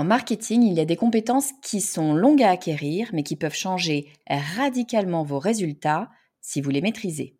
En 0.00 0.04
marketing, 0.04 0.62
il 0.62 0.72
y 0.72 0.80
a 0.80 0.86
des 0.86 0.96
compétences 0.96 1.52
qui 1.60 1.82
sont 1.82 2.14
longues 2.14 2.42
à 2.42 2.48
acquérir, 2.48 3.10
mais 3.12 3.22
qui 3.22 3.36
peuvent 3.36 3.52
changer 3.52 4.10
radicalement 4.26 5.24
vos 5.24 5.38
résultats 5.38 6.08
si 6.40 6.62
vous 6.62 6.70
les 6.70 6.80
maîtrisez. 6.80 7.36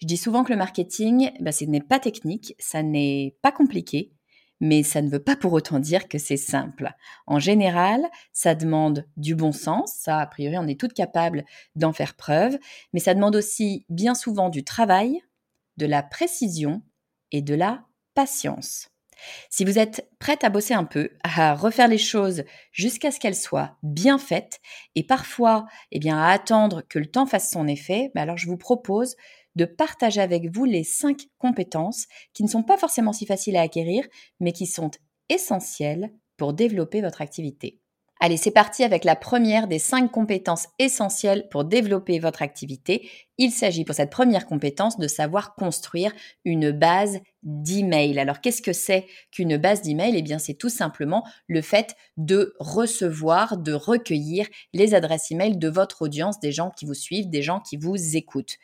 Je 0.00 0.06
dis 0.08 0.16
souvent 0.16 0.42
que 0.42 0.50
le 0.50 0.58
marketing, 0.58 1.30
ben, 1.38 1.52
ce 1.52 1.64
n'est 1.66 1.80
pas 1.80 2.00
technique, 2.00 2.56
ça 2.58 2.82
n'est 2.82 3.36
pas 3.42 3.52
compliqué, 3.52 4.12
mais 4.58 4.82
ça 4.82 5.02
ne 5.02 5.08
veut 5.08 5.22
pas 5.22 5.36
pour 5.36 5.52
autant 5.52 5.78
dire 5.78 6.08
que 6.08 6.18
c'est 6.18 6.36
simple. 6.36 6.90
En 7.28 7.38
général, 7.38 8.02
ça 8.32 8.56
demande 8.56 9.06
du 9.16 9.36
bon 9.36 9.52
sens, 9.52 9.92
ça 9.96 10.18
a 10.18 10.26
priori 10.26 10.58
on 10.58 10.66
est 10.66 10.80
toutes 10.80 10.94
capables 10.94 11.44
d'en 11.76 11.92
faire 11.92 12.16
preuve, 12.16 12.58
mais 12.92 12.98
ça 12.98 13.14
demande 13.14 13.36
aussi 13.36 13.86
bien 13.88 14.16
souvent 14.16 14.48
du 14.48 14.64
travail, 14.64 15.20
de 15.76 15.86
la 15.86 16.02
précision 16.02 16.82
et 17.30 17.40
de 17.40 17.54
la 17.54 17.84
patience. 18.14 18.88
Si 19.50 19.64
vous 19.64 19.78
êtes 19.78 20.08
prête 20.18 20.44
à 20.44 20.50
bosser 20.50 20.74
un 20.74 20.84
peu, 20.84 21.10
à 21.22 21.54
refaire 21.54 21.88
les 21.88 21.98
choses 21.98 22.44
jusqu'à 22.72 23.10
ce 23.10 23.20
qu'elles 23.20 23.36
soient 23.36 23.76
bien 23.82 24.18
faites 24.18 24.60
et 24.94 25.04
parfois 25.04 25.66
eh 25.92 25.98
bien, 25.98 26.18
à 26.18 26.30
attendre 26.30 26.82
que 26.88 26.98
le 26.98 27.06
temps 27.06 27.26
fasse 27.26 27.50
son 27.50 27.66
effet, 27.66 28.10
bah 28.14 28.22
alors 28.22 28.38
je 28.38 28.46
vous 28.46 28.56
propose 28.56 29.16
de 29.56 29.64
partager 29.64 30.20
avec 30.20 30.48
vous 30.52 30.64
les 30.64 30.84
cinq 30.84 31.26
compétences 31.38 32.06
qui 32.32 32.42
ne 32.42 32.48
sont 32.48 32.62
pas 32.62 32.76
forcément 32.76 33.12
si 33.12 33.26
faciles 33.26 33.56
à 33.56 33.62
acquérir, 33.62 34.06
mais 34.40 34.52
qui 34.52 34.66
sont 34.66 34.90
essentielles 35.28 36.12
pour 36.36 36.52
développer 36.52 37.00
votre 37.00 37.22
activité. 37.22 37.80
Allez, 38.26 38.38
c'est 38.38 38.50
parti 38.50 38.84
avec 38.84 39.04
la 39.04 39.16
première 39.16 39.68
des 39.68 39.78
cinq 39.78 40.10
compétences 40.10 40.68
essentielles 40.78 41.46
pour 41.50 41.66
développer 41.66 42.18
votre 42.18 42.40
activité. 42.40 43.10
Il 43.36 43.50
s'agit 43.50 43.84
pour 43.84 43.94
cette 43.94 44.08
première 44.08 44.46
compétence 44.46 44.96
de 44.96 45.08
savoir 45.08 45.54
construire 45.56 46.10
une 46.46 46.70
base 46.70 47.20
d'email. 47.42 48.18
Alors, 48.18 48.40
qu'est-ce 48.40 48.62
que 48.62 48.72
c'est 48.72 49.04
qu'une 49.30 49.58
base 49.58 49.82
d'email? 49.82 50.16
Eh 50.16 50.22
bien, 50.22 50.38
c'est 50.38 50.54
tout 50.54 50.70
simplement 50.70 51.22
le 51.48 51.60
fait 51.60 51.96
de 52.16 52.54
recevoir, 52.60 53.58
de 53.58 53.74
recueillir 53.74 54.46
les 54.72 54.94
adresses 54.94 55.30
email 55.30 55.58
de 55.58 55.68
votre 55.68 56.00
audience, 56.00 56.40
des 56.40 56.50
gens 56.50 56.70
qui 56.70 56.86
vous 56.86 56.94
suivent, 56.94 57.28
des 57.28 57.42
gens 57.42 57.60
qui 57.60 57.76
vous 57.76 58.16
écoutent. 58.16 58.56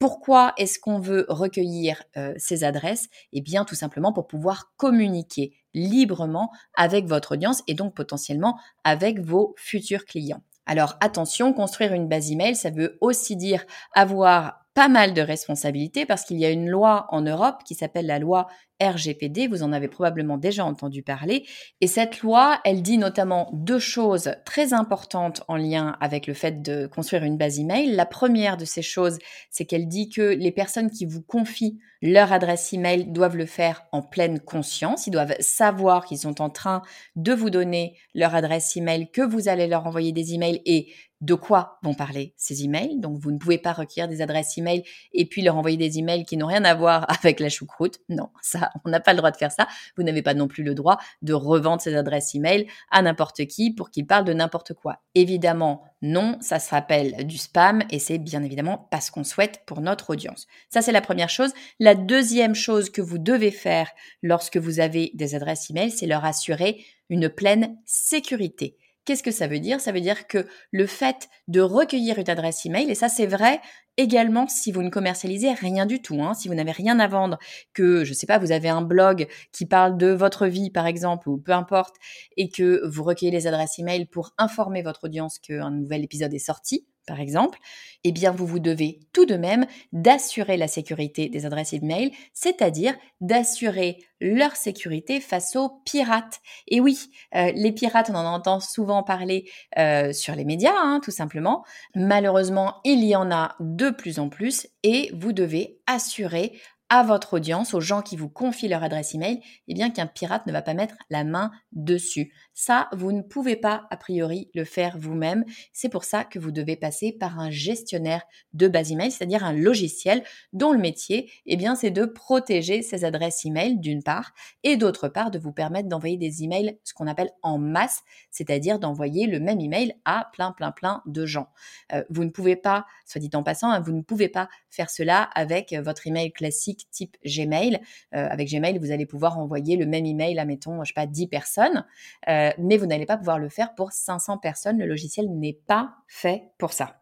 Pourquoi 0.00 0.54
est-ce 0.56 0.78
qu'on 0.78 0.98
veut 0.98 1.26
recueillir 1.28 2.02
euh, 2.16 2.32
ces 2.38 2.64
adresses? 2.64 3.10
Eh 3.34 3.42
bien, 3.42 3.66
tout 3.66 3.74
simplement 3.74 4.14
pour 4.14 4.26
pouvoir 4.26 4.72
communiquer 4.78 5.52
librement 5.74 6.50
avec 6.74 7.06
votre 7.06 7.32
audience 7.32 7.62
et 7.66 7.74
donc 7.74 7.94
potentiellement 7.94 8.58
avec 8.82 9.20
vos 9.20 9.54
futurs 9.58 10.06
clients. 10.06 10.42
Alors 10.64 10.96
attention, 11.00 11.52
construire 11.52 11.92
une 11.92 12.08
base 12.08 12.32
email, 12.32 12.56
ça 12.56 12.70
veut 12.70 12.96
aussi 13.02 13.36
dire 13.36 13.66
avoir 13.92 14.64
pas 14.74 14.88
mal 14.88 15.14
de 15.14 15.20
responsabilités 15.20 16.06
parce 16.06 16.24
qu'il 16.24 16.38
y 16.38 16.44
a 16.44 16.50
une 16.50 16.68
loi 16.68 17.06
en 17.10 17.22
Europe 17.22 17.62
qui 17.64 17.74
s'appelle 17.74 18.06
la 18.06 18.18
loi 18.18 18.46
RGPD, 18.80 19.46
vous 19.46 19.62
en 19.62 19.72
avez 19.72 19.88
probablement 19.88 20.38
déjà 20.38 20.64
entendu 20.64 21.02
parler, 21.02 21.46
et 21.80 21.86
cette 21.86 22.20
loi, 22.20 22.60
elle 22.64 22.82
dit 22.82 22.98
notamment 22.98 23.50
deux 23.52 23.78
choses 23.78 24.32
très 24.44 24.72
importantes 24.72 25.42
en 25.48 25.56
lien 25.56 25.96
avec 26.00 26.26
le 26.26 26.34
fait 26.34 26.62
de 26.62 26.86
construire 26.86 27.24
une 27.24 27.36
base 27.36 27.58
email. 27.58 27.92
La 27.92 28.06
première 28.06 28.56
de 28.56 28.64
ces 28.64 28.82
choses, 28.82 29.18
c'est 29.50 29.66
qu'elle 29.66 29.86
dit 29.86 30.08
que 30.08 30.22
les 30.22 30.52
personnes 30.52 30.90
qui 30.90 31.04
vous 31.04 31.22
confient 31.22 31.78
leur 32.02 32.32
adresse 32.32 32.72
email 32.72 33.12
doivent 33.12 33.36
le 33.36 33.44
faire 33.44 33.84
en 33.92 34.00
pleine 34.00 34.40
conscience, 34.40 35.06
ils 35.06 35.10
doivent 35.10 35.36
savoir 35.40 36.06
qu'ils 36.06 36.20
sont 36.20 36.40
en 36.40 36.48
train 36.48 36.80
de 37.16 37.34
vous 37.34 37.50
donner 37.50 37.98
leur 38.14 38.34
adresse 38.34 38.74
email, 38.76 39.10
que 39.10 39.20
vous 39.20 39.48
allez 39.48 39.66
leur 39.66 39.86
envoyer 39.86 40.12
des 40.12 40.32
emails 40.32 40.62
et 40.64 40.90
de 41.20 41.34
quoi 41.34 41.78
vont 41.82 41.94
parler 41.94 42.34
ces 42.36 42.64
emails. 42.64 42.98
Donc, 42.98 43.18
vous 43.18 43.30
ne 43.30 43.38
pouvez 43.38 43.58
pas 43.58 43.72
requérir 43.72 44.08
des 44.08 44.22
adresses 44.22 44.56
email 44.56 44.82
et 45.12 45.26
puis 45.26 45.42
leur 45.42 45.56
envoyer 45.56 45.76
des 45.76 45.98
emails 45.98 46.24
qui 46.24 46.36
n'ont 46.36 46.46
rien 46.46 46.64
à 46.64 46.74
voir 46.74 47.06
avec 47.22 47.40
la 47.40 47.48
choucroute. 47.48 48.00
Non, 48.08 48.30
ça, 48.40 48.70
on 48.84 48.90
n'a 48.90 49.00
pas 49.00 49.12
le 49.12 49.18
droit 49.18 49.30
de 49.30 49.36
faire 49.36 49.52
ça. 49.52 49.68
Vous 49.96 50.02
n'avez 50.02 50.22
pas 50.22 50.34
non 50.34 50.48
plus 50.48 50.62
le 50.62 50.74
droit 50.74 50.98
de 51.22 51.32
revendre 51.32 51.82
ces 51.82 51.94
adresses 51.94 52.34
email 52.34 52.66
à 52.90 53.02
n'importe 53.02 53.46
qui 53.46 53.72
pour 53.72 53.90
qu'il 53.90 54.06
parle 54.06 54.24
de 54.24 54.32
n'importe 54.32 54.74
quoi. 54.74 55.02
Évidemment, 55.14 55.84
non, 56.02 56.38
ça 56.40 56.58
se 56.58 56.70
rappelle 56.70 57.26
du 57.26 57.36
spam 57.36 57.82
et 57.90 57.98
c'est 57.98 58.18
bien 58.18 58.42
évidemment 58.42 58.88
pas 58.90 59.00
ce 59.00 59.10
qu'on 59.10 59.24
souhaite 59.24 59.62
pour 59.66 59.82
notre 59.82 60.10
audience. 60.10 60.46
Ça, 60.70 60.80
c'est 60.80 60.92
la 60.92 61.02
première 61.02 61.28
chose. 61.28 61.52
La 61.78 61.94
deuxième 61.94 62.54
chose 62.54 62.88
que 62.88 63.02
vous 63.02 63.18
devez 63.18 63.50
faire 63.50 63.90
lorsque 64.22 64.56
vous 64.56 64.80
avez 64.80 65.10
des 65.14 65.34
adresses 65.34 65.68
email, 65.68 65.90
c'est 65.90 66.06
leur 66.06 66.24
assurer 66.24 66.84
une 67.10 67.28
pleine 67.28 67.76
sécurité. 67.84 68.76
Qu'est-ce 69.04 69.22
que 69.22 69.30
ça 69.30 69.46
veut 69.46 69.60
dire? 69.60 69.80
Ça 69.80 69.92
veut 69.92 70.00
dire 70.00 70.26
que 70.26 70.46
le 70.70 70.86
fait 70.86 71.28
de 71.48 71.60
recueillir 71.60 72.18
une 72.18 72.30
adresse 72.30 72.66
email, 72.66 72.90
et 72.90 72.94
ça 72.94 73.08
c'est 73.08 73.26
vrai 73.26 73.60
également 73.96 74.46
si 74.46 74.72
vous 74.72 74.82
ne 74.82 74.90
commercialisez 74.90 75.52
rien 75.52 75.86
du 75.86 76.00
tout, 76.00 76.22
hein, 76.22 76.34
si 76.34 76.48
vous 76.48 76.54
n'avez 76.54 76.70
rien 76.70 76.98
à 77.00 77.08
vendre, 77.08 77.38
que 77.74 78.04
je 78.04 78.10
ne 78.10 78.14
sais 78.14 78.26
pas, 78.26 78.38
vous 78.38 78.52
avez 78.52 78.68
un 78.68 78.82
blog 78.82 79.26
qui 79.52 79.66
parle 79.66 79.96
de 79.96 80.08
votre 80.08 80.46
vie 80.46 80.70
par 80.70 80.86
exemple, 80.86 81.28
ou 81.28 81.38
peu 81.38 81.52
importe, 81.52 81.96
et 82.36 82.50
que 82.50 82.86
vous 82.86 83.02
recueillez 83.02 83.32
les 83.32 83.46
adresses 83.46 83.78
email 83.78 84.06
pour 84.06 84.32
informer 84.38 84.82
votre 84.82 85.04
audience 85.04 85.38
qu'un 85.38 85.70
nouvel 85.70 86.04
épisode 86.04 86.32
est 86.34 86.38
sorti, 86.38 86.86
par 87.10 87.18
exemple, 87.18 87.58
eh 88.04 88.12
bien 88.12 88.30
vous 88.30 88.46
vous 88.46 88.60
devez 88.60 89.00
tout 89.12 89.26
de 89.26 89.34
même 89.34 89.66
d'assurer 89.92 90.56
la 90.56 90.68
sécurité 90.68 91.28
des 91.28 91.44
adresses 91.44 91.72
email, 91.72 92.12
c'est-à-dire 92.34 92.94
d'assurer 93.20 93.98
leur 94.20 94.54
sécurité 94.54 95.18
face 95.20 95.56
aux 95.56 95.70
pirates. 95.84 96.38
Et 96.68 96.78
oui, 96.80 97.10
euh, 97.34 97.50
les 97.52 97.72
pirates, 97.72 98.10
on 98.10 98.14
en 98.14 98.32
entend 98.32 98.60
souvent 98.60 99.02
parler 99.02 99.50
euh, 99.76 100.12
sur 100.12 100.36
les 100.36 100.44
médias, 100.44 100.76
hein, 100.76 101.00
tout 101.02 101.10
simplement. 101.10 101.64
Malheureusement, 101.96 102.76
il 102.84 103.02
y 103.02 103.16
en 103.16 103.32
a 103.32 103.56
de 103.58 103.90
plus 103.90 104.20
en 104.20 104.28
plus 104.28 104.68
et 104.84 105.10
vous 105.12 105.32
devez 105.32 105.80
assurer 105.88 106.52
à 106.90 107.04
votre 107.04 107.34
audience, 107.34 107.72
aux 107.72 107.80
gens 107.80 108.02
qui 108.02 108.16
vous 108.16 108.28
confient 108.28 108.66
leur 108.66 108.82
adresse 108.82 109.14
email, 109.14 109.40
eh 109.68 109.74
bien 109.74 109.90
qu'un 109.90 110.08
pirate 110.08 110.44
ne 110.46 110.52
va 110.52 110.60
pas 110.60 110.74
mettre 110.74 110.96
la 111.08 111.22
main 111.22 111.52
dessus. 111.70 112.32
Ça, 112.52 112.88
vous 112.92 113.12
ne 113.12 113.22
pouvez 113.22 113.54
pas 113.54 113.86
a 113.90 113.96
priori 113.96 114.50
le 114.54 114.64
faire 114.64 114.98
vous-même. 114.98 115.44
C'est 115.72 115.88
pour 115.88 116.02
ça 116.02 116.24
que 116.24 116.40
vous 116.40 116.50
devez 116.50 116.74
passer 116.74 117.12
par 117.12 117.38
un 117.38 117.48
gestionnaire 117.48 118.24
de 118.54 118.66
base 118.66 118.90
email, 118.90 119.12
c'est-à-dire 119.12 119.44
un 119.44 119.52
logiciel 119.52 120.24
dont 120.52 120.72
le 120.72 120.78
métier, 120.78 121.30
eh 121.46 121.56
bien, 121.56 121.76
c'est 121.76 121.92
de 121.92 122.04
protéger 122.04 122.82
ces 122.82 123.04
adresses 123.04 123.44
email 123.44 123.78
d'une 123.78 124.02
part 124.02 124.32
et 124.64 124.76
d'autre 124.76 125.08
part 125.08 125.30
de 125.30 125.38
vous 125.38 125.52
permettre 125.52 125.88
d'envoyer 125.88 126.16
des 126.16 126.42
emails, 126.42 126.76
ce 126.82 126.92
qu'on 126.92 127.06
appelle 127.06 127.30
en 127.42 127.58
masse, 127.58 128.02
c'est-à-dire 128.32 128.80
d'envoyer 128.80 129.28
le 129.28 129.38
même 129.38 129.60
email 129.60 129.94
à 130.04 130.28
plein, 130.32 130.50
plein, 130.50 130.72
plein 130.72 131.02
de 131.06 131.24
gens. 131.24 131.50
Euh, 131.92 132.02
vous 132.10 132.24
ne 132.24 132.30
pouvez 132.30 132.56
pas, 132.56 132.84
soit 133.06 133.20
dit 133.20 133.30
en 133.34 133.44
passant, 133.44 133.70
hein, 133.70 133.78
vous 133.78 133.92
ne 133.92 134.02
pouvez 134.02 134.28
pas 134.28 134.48
faire 134.70 134.90
cela 134.90 135.22
avec 135.22 135.72
votre 135.72 136.08
email 136.08 136.32
classique 136.32 136.79
type 136.90 137.16
Gmail. 137.24 137.80
Euh, 138.14 138.26
avec 138.28 138.48
Gmail, 138.48 138.78
vous 138.78 138.90
allez 138.90 139.06
pouvoir 139.06 139.38
envoyer 139.38 139.76
le 139.76 139.86
même 139.86 140.06
email 140.06 140.38
à, 140.38 140.44
mettons, 140.44 140.82
je 140.84 140.88
sais 140.88 140.94
pas, 140.94 141.06
10 141.06 141.26
personnes, 141.28 141.84
euh, 142.28 142.50
mais 142.58 142.76
vous 142.76 142.86
n'allez 142.86 143.06
pas 143.06 143.16
pouvoir 143.16 143.38
le 143.38 143.48
faire 143.48 143.74
pour 143.74 143.92
500 143.92 144.38
personnes. 144.38 144.78
Le 144.78 144.86
logiciel 144.86 145.26
n'est 145.30 145.58
pas 145.66 145.94
fait 146.06 146.44
pour 146.58 146.72
ça. 146.72 147.00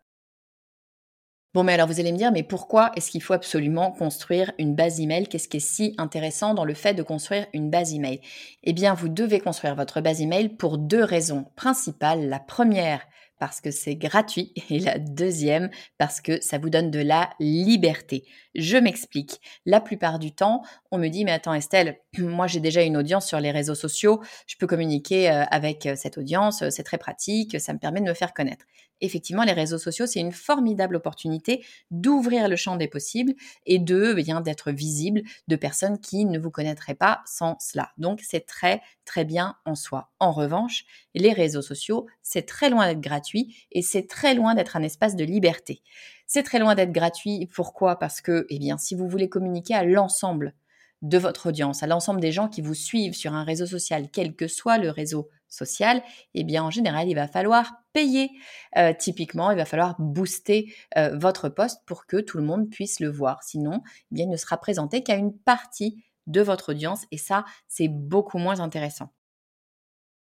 Bon, 1.55 1.65
mais 1.65 1.73
alors 1.73 1.89
vous 1.89 1.99
allez 1.99 2.13
me 2.13 2.19
dire, 2.19 2.31
mais 2.31 2.43
pourquoi 2.43 2.93
est-ce 2.95 3.11
qu'il 3.11 3.23
faut 3.23 3.33
absolument 3.33 3.91
construire 3.91 4.53
une 4.59 4.75
base 4.75 5.01
email? 5.01 5.27
Qu'est-ce 5.27 5.49
qui 5.49 5.57
est 5.57 5.61
si 5.61 5.95
intéressant 5.97 6.53
dans 6.53 6.67
le 6.67 6.75
fait 6.75 6.93
de 6.93 7.03
construire 7.03 7.47
une 7.55 7.71
base 7.71 7.95
email? 7.95 8.21
Eh 8.65 8.75
bien, 8.75 8.93
vous 8.93 9.09
devez 9.09 9.41
construire 9.41 9.75
votre 9.75 10.03
base 10.03 10.21
email 10.21 10.51
pour 10.51 10.77
deux 10.77 11.03
raisons 11.03 11.47
principales. 11.57 12.29
La 12.29 12.39
première, 12.39 13.01
parce 13.39 13.61
que 13.61 13.71
c'est 13.71 13.97
gratuit 13.97 14.53
et 14.71 14.79
la 14.79 14.99
deuxième 14.99 15.71
parce 15.97 16.21
que 16.21 16.41
ça 16.41 16.59
vous 16.59 16.71
donne 16.71 16.91
de 16.91 17.01
la 17.01 17.31
liberté. 17.41 18.25
Je 18.55 18.77
m'explique. 18.77 19.41
La 19.67 19.81
plupart 19.81 20.19
du 20.19 20.33
temps, 20.33 20.63
on 20.91 20.99
me 20.99 21.09
dit 21.09 21.25
mais 21.25 21.33
attends 21.33 21.55
Estelle, 21.55 21.99
moi 22.19 22.47
j'ai 22.47 22.61
déjà 22.61 22.83
une 22.83 22.97
audience 22.97 23.27
sur 23.27 23.41
les 23.41 23.51
réseaux 23.51 23.75
sociaux, 23.75 24.23
je 24.47 24.57
peux 24.57 24.67
communiquer 24.67 25.31
euh, 25.31 25.45
avec 25.51 25.87
euh, 25.87 25.95
cette 25.97 26.19
audience, 26.19 26.63
euh, 26.63 26.71
c'est 26.71 26.83
très 26.83 26.99
pratique, 26.99 27.61
ça 27.61 27.73
me 27.73 27.79
permet 27.79 28.01
de 28.01 28.07
me 28.07 28.15
faire 28.15 28.35
connaître 28.35 28.65
effectivement, 29.01 29.45
les 29.45 29.53
réseaux 29.53 29.79
sociaux, 29.79 30.07
c'est 30.07 30.21
une 30.21 30.33
formidable 30.33 30.97
opportunité 30.97 31.65
d'ouvrir 31.91 32.49
le 32.49 32.57
champ 32.57 32.77
des 32.77 32.89
possibles 32.89 33.35
et 33.67 33.79
de 33.79 34.15
eh 34.17 34.23
bien 34.23 34.41
d'être 34.41 34.71
visible 34.71 35.23
de 35.49 35.57
personnes 35.57 35.99
qui 35.99 36.25
ne 36.25 36.39
vous 36.39 36.51
connaîtraient 36.51 36.95
pas 36.95 37.21
sans 37.27 37.57
cela. 37.61 37.91
Donc, 37.99 38.21
c'est 38.23 38.47
très, 38.47 38.81
très 39.05 39.25
bien 39.25 39.57
en 39.65 39.75
soi. 39.75 40.11
En 40.19 40.33
revanche, 40.33 40.85
les 41.15 41.33
réseaux 41.33 41.63
sociaux, 41.63 42.07
c'est 42.23 42.47
très 42.47 42.71
loin 42.71 42.87
d'être 42.87 43.01
gratuit 43.01 43.57
et 43.73 43.83
c'est 43.83 44.07
très 44.07 44.35
loin 44.35 44.55
d'être 44.55 44.77
un 44.77 44.83
espace 44.83 45.17
de 45.17 45.25
liberté. 45.25 45.83
C'est 46.27 46.43
très 46.43 46.59
loin 46.59 46.75
d'être 46.75 46.93
gratuit. 46.93 47.49
Pourquoi? 47.55 47.99
Parce 47.99 48.21
que, 48.21 48.47
eh 48.51 48.59
bien, 48.59 48.79
si 48.79 48.95
vous 48.95 49.09
voulez 49.09 49.29
communiquer 49.29 49.75
à 49.75 49.85
l'ensemble 49.85 50.55
de 51.03 51.19
votre 51.19 51.49
audience, 51.49 51.83
à 51.83 51.87
l'ensemble 51.87 52.21
des 52.21 52.33
gens 52.33 52.49
qui 52.49 52.61
vous 52.61 52.75
suivent 52.75 53.15
sur 53.15 53.33
un 53.33 53.45
réseau 53.45 53.67
social, 53.67 54.09
quel 54.13 54.35
que 54.35 54.49
soit 54.49 54.79
le 54.79 54.91
réseau 54.91 55.29
social, 55.49 56.03
eh 56.35 56.45
bien 56.45 56.63
en 56.63 56.71
général, 56.71 57.09
il 57.09 57.15
va 57.15 57.29
falloir 57.29 57.73
payer. 57.93 58.31
Euh, 58.77 58.93
typiquement, 58.99 59.51
il 59.51 59.57
va 59.57 59.65
falloir 59.65 59.97
booster 59.99 60.73
euh, 60.97 61.17
votre 61.17 61.49
poste 61.49 61.83
pour 61.87 62.07
que 62.07 62.19
tout 62.19 62.39
le 62.39 62.45
monde 62.45 62.71
puisse 62.71 63.01
le 63.01 63.11
voir. 63.11 63.43
Sinon, 63.43 63.83
eh 63.85 64.15
bien, 64.15 64.25
il 64.25 64.31
ne 64.31 64.37
sera 64.37 64.57
présenté 64.59 65.03
qu'à 65.03 65.17
une 65.17 65.37
partie 65.37 66.05
de 66.27 66.41
votre 66.41 66.71
audience 66.71 67.05
et 67.11 67.19
ça, 67.19 67.45
c'est 67.69 67.89
beaucoup 67.89 68.39
moins 68.39 68.61
intéressant. 68.61 69.11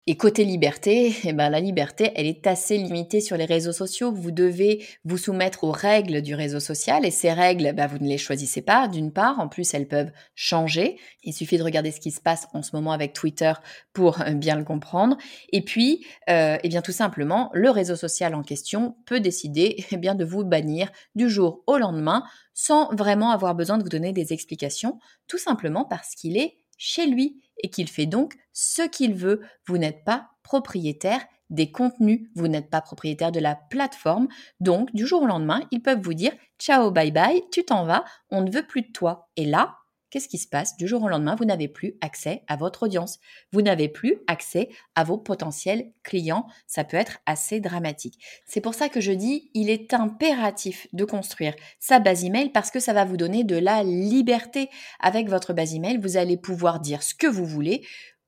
Et 0.08 0.16
côté 0.16 0.44
liberté, 0.44 1.14
eh 1.22 1.32
ben 1.32 1.48
la 1.48 1.60
liberté, 1.60 2.10
elle 2.16 2.26
est 2.26 2.48
assez 2.48 2.76
limitée 2.76 3.20
sur 3.20 3.36
les 3.36 3.44
réseaux 3.44 3.72
sociaux. 3.72 4.10
Vous 4.10 4.32
devez 4.32 4.84
vous 5.04 5.16
soumettre 5.16 5.62
aux 5.62 5.70
règles 5.70 6.22
du 6.22 6.34
réseau 6.34 6.58
social 6.58 7.06
et 7.06 7.12
ces 7.12 7.32
règles, 7.32 7.72
ben 7.72 7.86
vous 7.86 7.98
ne 7.98 8.08
les 8.08 8.18
choisissez 8.18 8.62
pas 8.62 8.88
d'une 8.88 9.12
part. 9.12 9.38
En 9.38 9.46
plus, 9.46 9.72
elles 9.74 9.86
peuvent 9.86 10.10
changer. 10.34 10.98
Il 11.22 11.32
suffit 11.32 11.56
de 11.56 11.62
regarder 11.62 11.92
ce 11.92 12.00
qui 12.00 12.10
se 12.10 12.20
passe 12.20 12.48
en 12.52 12.62
ce 12.62 12.74
moment 12.74 12.90
avec 12.90 13.12
Twitter 13.12 13.52
pour 13.92 14.20
euh, 14.22 14.32
bien 14.32 14.56
le 14.56 14.64
comprendre. 14.64 15.16
Et 15.52 15.62
puis, 15.62 16.04
euh, 16.28 16.58
eh 16.60 16.68
bien 16.68 16.82
tout 16.82 16.90
simplement, 16.90 17.50
le 17.52 17.70
réseau 17.70 17.94
social 17.94 18.34
en 18.34 18.42
question 18.42 18.96
peut 19.06 19.20
décider 19.20 19.86
eh 19.92 19.96
bien 19.98 20.16
de 20.16 20.24
vous 20.24 20.42
bannir 20.42 20.90
du 21.14 21.30
jour 21.30 21.62
au 21.68 21.78
lendemain 21.78 22.24
sans 22.54 22.92
vraiment 22.92 23.30
avoir 23.30 23.54
besoin 23.54 23.78
de 23.78 23.84
vous 23.84 23.88
donner 23.88 24.12
des 24.12 24.32
explications, 24.32 24.98
tout 25.28 25.38
simplement 25.38 25.84
parce 25.84 26.16
qu'il 26.16 26.36
est 26.36 26.56
chez 26.76 27.06
lui 27.06 27.41
et 27.62 27.70
qu'il 27.70 27.88
fait 27.88 28.06
donc 28.06 28.34
ce 28.52 28.82
qu'il 28.82 29.14
veut. 29.14 29.40
Vous 29.66 29.78
n'êtes 29.78 30.04
pas 30.04 30.30
propriétaire 30.42 31.24
des 31.50 31.70
contenus, 31.70 32.28
vous 32.34 32.48
n'êtes 32.48 32.70
pas 32.70 32.80
propriétaire 32.80 33.30
de 33.30 33.40
la 33.40 33.54
plateforme. 33.54 34.28
Donc, 34.60 34.92
du 34.94 35.06
jour 35.06 35.22
au 35.22 35.26
lendemain, 35.26 35.62
ils 35.70 35.82
peuvent 35.82 36.00
vous 36.00 36.14
dire 36.14 36.32
ciao, 36.58 36.90
bye 36.90 37.10
bye, 37.10 37.42
tu 37.52 37.64
t'en 37.64 37.84
vas, 37.84 38.04
on 38.30 38.40
ne 38.42 38.50
veut 38.50 38.66
plus 38.66 38.82
de 38.82 38.92
toi. 38.92 39.28
Et 39.36 39.44
là, 39.44 39.76
qu'est-ce 40.12 40.28
qui 40.28 40.38
se 40.38 40.46
passe? 40.46 40.76
Du 40.76 40.86
jour 40.86 41.02
au 41.02 41.08
lendemain, 41.08 41.34
vous 41.34 41.46
n'avez 41.46 41.68
plus 41.68 41.94
accès 42.02 42.44
à 42.46 42.56
votre 42.56 42.84
audience. 42.84 43.18
Vous 43.50 43.62
n'avez 43.62 43.88
plus 43.88 44.18
accès 44.26 44.68
à 44.94 45.04
vos 45.04 45.16
potentiels 45.16 45.90
clients. 46.02 46.46
Ça 46.66 46.84
peut 46.84 46.98
être 46.98 47.18
assez 47.24 47.60
dramatique. 47.60 48.22
C'est 48.46 48.60
pour 48.60 48.74
ça 48.74 48.90
que 48.90 49.00
je 49.00 49.12
dis, 49.12 49.50
il 49.54 49.70
est 49.70 49.94
impératif 49.94 50.86
de 50.92 51.04
construire 51.04 51.54
sa 51.80 51.98
base 51.98 52.24
email 52.24 52.50
parce 52.50 52.70
que 52.70 52.78
ça 52.78 52.92
va 52.92 53.06
vous 53.06 53.16
donner 53.16 53.42
de 53.42 53.56
la 53.56 53.82
liberté. 53.82 54.68
Avec 55.00 55.28
votre 55.28 55.54
base 55.54 55.74
email, 55.74 55.96
vous 55.96 56.18
allez 56.18 56.36
pouvoir 56.36 56.78
dire 56.80 57.02
ce 57.02 57.14
que 57.14 57.26
vous 57.26 57.46
voulez 57.46 57.82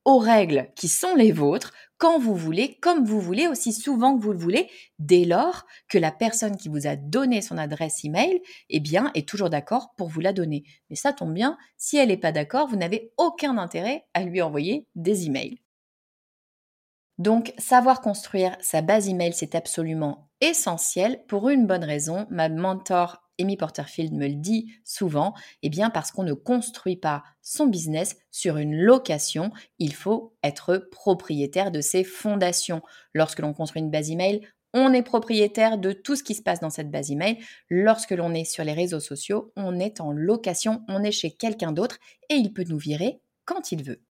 règles 0.05 0.71
qui 0.75 0.87
sont 0.87 1.15
les 1.15 1.31
vôtres, 1.31 1.73
quand 1.97 2.19
vous 2.19 2.35
voulez, 2.35 2.77
comme 2.81 3.05
vous 3.05 3.21
voulez, 3.21 3.47
aussi 3.47 3.71
souvent 3.71 4.17
que 4.17 4.21
vous 4.21 4.33
le 4.33 4.37
voulez, 4.37 4.69
dès 4.99 5.25
lors 5.25 5.65
que 5.87 5.97
la 5.97 6.11
personne 6.11 6.57
qui 6.57 6.69
vous 6.69 6.87
a 6.87 6.95
donné 6.95 7.41
son 7.41 7.57
adresse 7.57 8.03
email, 8.03 8.41
eh 8.69 8.79
bien, 8.79 9.11
est 9.15 9.27
toujours 9.27 9.49
d'accord 9.49 9.93
pour 9.95 10.09
vous 10.09 10.19
la 10.19 10.33
donner. 10.33 10.63
Mais 10.89 10.95
ça 10.95 11.13
tombe 11.13 11.33
bien, 11.33 11.57
si 11.77 11.97
elle 11.97 12.09
n'est 12.09 12.17
pas 12.17 12.31
d'accord, 12.31 12.67
vous 12.67 12.75
n'avez 12.75 13.13
aucun 13.17 13.57
intérêt 13.57 14.05
à 14.13 14.23
lui 14.23 14.41
envoyer 14.41 14.87
des 14.95 15.25
emails. 15.25 15.59
Donc, 17.17 17.53
savoir 17.57 18.01
construire 18.01 18.57
sa 18.59 18.81
base 18.81 19.07
email, 19.07 19.33
c'est 19.33 19.55
absolument 19.55 20.29
essentiel 20.41 21.23
pour 21.27 21.49
une 21.49 21.65
bonne 21.65 21.85
raison. 21.85 22.27
Ma 22.29 22.49
mentor 22.49 23.24
Amy 23.39 23.57
Porterfield 23.57 24.13
me 24.13 24.27
le 24.27 24.35
dit 24.35 24.73
souvent, 24.83 25.33
eh 25.61 25.69
bien 25.69 25.89
parce 25.89 26.11
qu'on 26.11 26.23
ne 26.23 26.33
construit 26.33 26.97
pas 26.97 27.23
son 27.41 27.67
business 27.67 28.17
sur 28.31 28.57
une 28.57 28.75
location, 28.75 29.51
il 29.79 29.93
faut 29.93 30.35
être 30.43 30.87
propriétaire 30.91 31.71
de 31.71 31.81
ses 31.81 32.03
fondations. 32.03 32.81
Lorsque 33.13 33.39
l'on 33.39 33.53
construit 33.53 33.81
une 33.81 33.91
base 33.91 34.11
email, 34.11 34.41
on 34.73 34.91
est 34.91 35.03
propriétaire 35.03 35.77
de 35.77 35.93
tout 35.93 36.17
ce 36.17 36.23
qui 36.23 36.35
se 36.35 36.41
passe 36.41 36.59
dans 36.59 36.69
cette 36.69 36.91
base 36.91 37.09
email. 37.09 37.37
Lorsque 37.69 38.11
l'on 38.11 38.33
est 38.33 38.43
sur 38.43 38.63
les 38.63 38.73
réseaux 38.73 38.99
sociaux, 38.99 39.53
on 39.55 39.79
est 39.79 40.01
en 40.01 40.11
location, 40.11 40.83
on 40.89 41.01
est 41.01 41.13
chez 41.13 41.31
quelqu'un 41.31 41.71
d'autre 41.71 41.97
et 42.29 42.35
il 42.35 42.51
peut 42.51 42.65
nous 42.67 42.77
virer 42.77 43.21
quand 43.45 43.71
il 43.71 43.83
veut. 43.83 44.01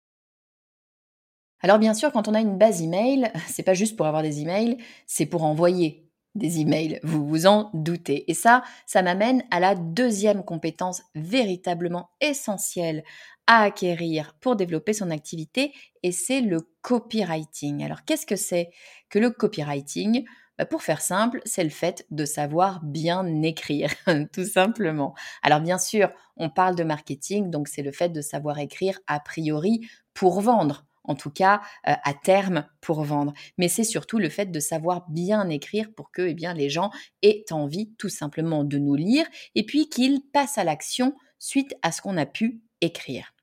Alors 1.61 1.79
bien 1.79 1.95
sûr, 1.95 2.13
quand 2.13 2.29
on 2.29 2.35
a 2.35 2.41
une 2.41 2.59
base 2.59 2.83
email, 2.83 3.31
c'est 3.49 3.63
pas 3.63 3.75
juste 3.75 3.97
pour 3.97 4.07
avoir 4.07 4.23
des 4.23 4.41
emails, 4.41 4.79
c'est 5.07 5.27
pour 5.27 5.45
envoyer 5.45 6.04
des 6.35 6.61
emails, 6.61 7.01
vous 7.03 7.27
vous 7.27 7.47
en 7.47 7.71
doutez. 7.75 8.31
Et 8.31 8.35
ça, 8.35 8.63
ça 8.87 9.03
m'amène 9.03 9.45
à 9.51 9.61
la 9.61 9.75
deuxième 9.75 10.45
compétence 10.45 11.03
véritablement 11.15 12.11
essentielle 12.21 13.05
à 13.47 13.63
acquérir 13.63 14.35
pour 14.41 14.57
développer 14.57 14.93
son 14.93 15.11
activité, 15.11 15.73
et 16.03 16.13
c'est 16.13 16.41
le 16.41 16.69
copywriting. 16.83 17.85
Alors 17.85 18.05
qu'est-ce 18.05 18.27
que 18.27 18.37
c'est 18.37 18.71
que 19.11 19.19
le 19.19 19.31
copywriting? 19.31 20.25
Bah, 20.59 20.67
pour 20.67 20.83
faire 20.83 21.01
simple, 21.01 21.41
c'est 21.45 21.65
le 21.65 21.71
fait 21.71 22.07
de 22.11 22.25
savoir 22.25 22.81
bien 22.85 23.43
écrire, 23.43 23.91
tout 24.33 24.45
simplement. 24.45 25.15
Alors 25.43 25.61
bien 25.61 25.79
sûr, 25.79 26.11
on 26.37 26.49
parle 26.49 26.77
de 26.77 26.85
marketing, 26.85 27.51
donc 27.51 27.69
c'est 27.69 27.83
le 27.83 27.93
fait 27.93 28.11
de 28.11 28.21
savoir 28.21 28.59
écrire 28.59 28.99
a 29.07 29.21
priori 29.21 29.81
pour 30.15 30.41
vendre 30.41 30.87
en 31.05 31.15
tout 31.15 31.31
cas 31.31 31.61
euh, 31.89 31.93
à 32.03 32.15
terme 32.15 32.67
pour 32.81 33.03
vendre. 33.05 33.33
Mais 33.59 33.69
c'est 33.69 33.85
surtout 33.85 34.19
le 34.19 34.29
fait 34.29 34.47
de 34.47 34.61
savoir 34.61 35.09
bien 35.09 35.49
écrire 35.49 35.93
pour 35.95 36.11
que 36.11 36.23
eh 36.23 36.55
les 36.55 36.71
gens 36.71 36.91
aient 37.23 37.45
envie 37.51 37.95
tout 37.97 38.09
simplement 38.09 38.65
de 38.65 38.79
nous 38.79 38.95
lire 38.95 39.27
et 39.55 39.65
puis 39.65 39.89
qu'ils 39.89 40.21
passent 40.33 40.59
à 40.59 40.65
l'action 40.65 41.15
suite 41.39 41.75
à 41.83 41.93
ce 41.93 42.03
qu'on 42.03 42.17
a 42.17 42.27
pu 42.27 42.63
écrire. 42.81 43.35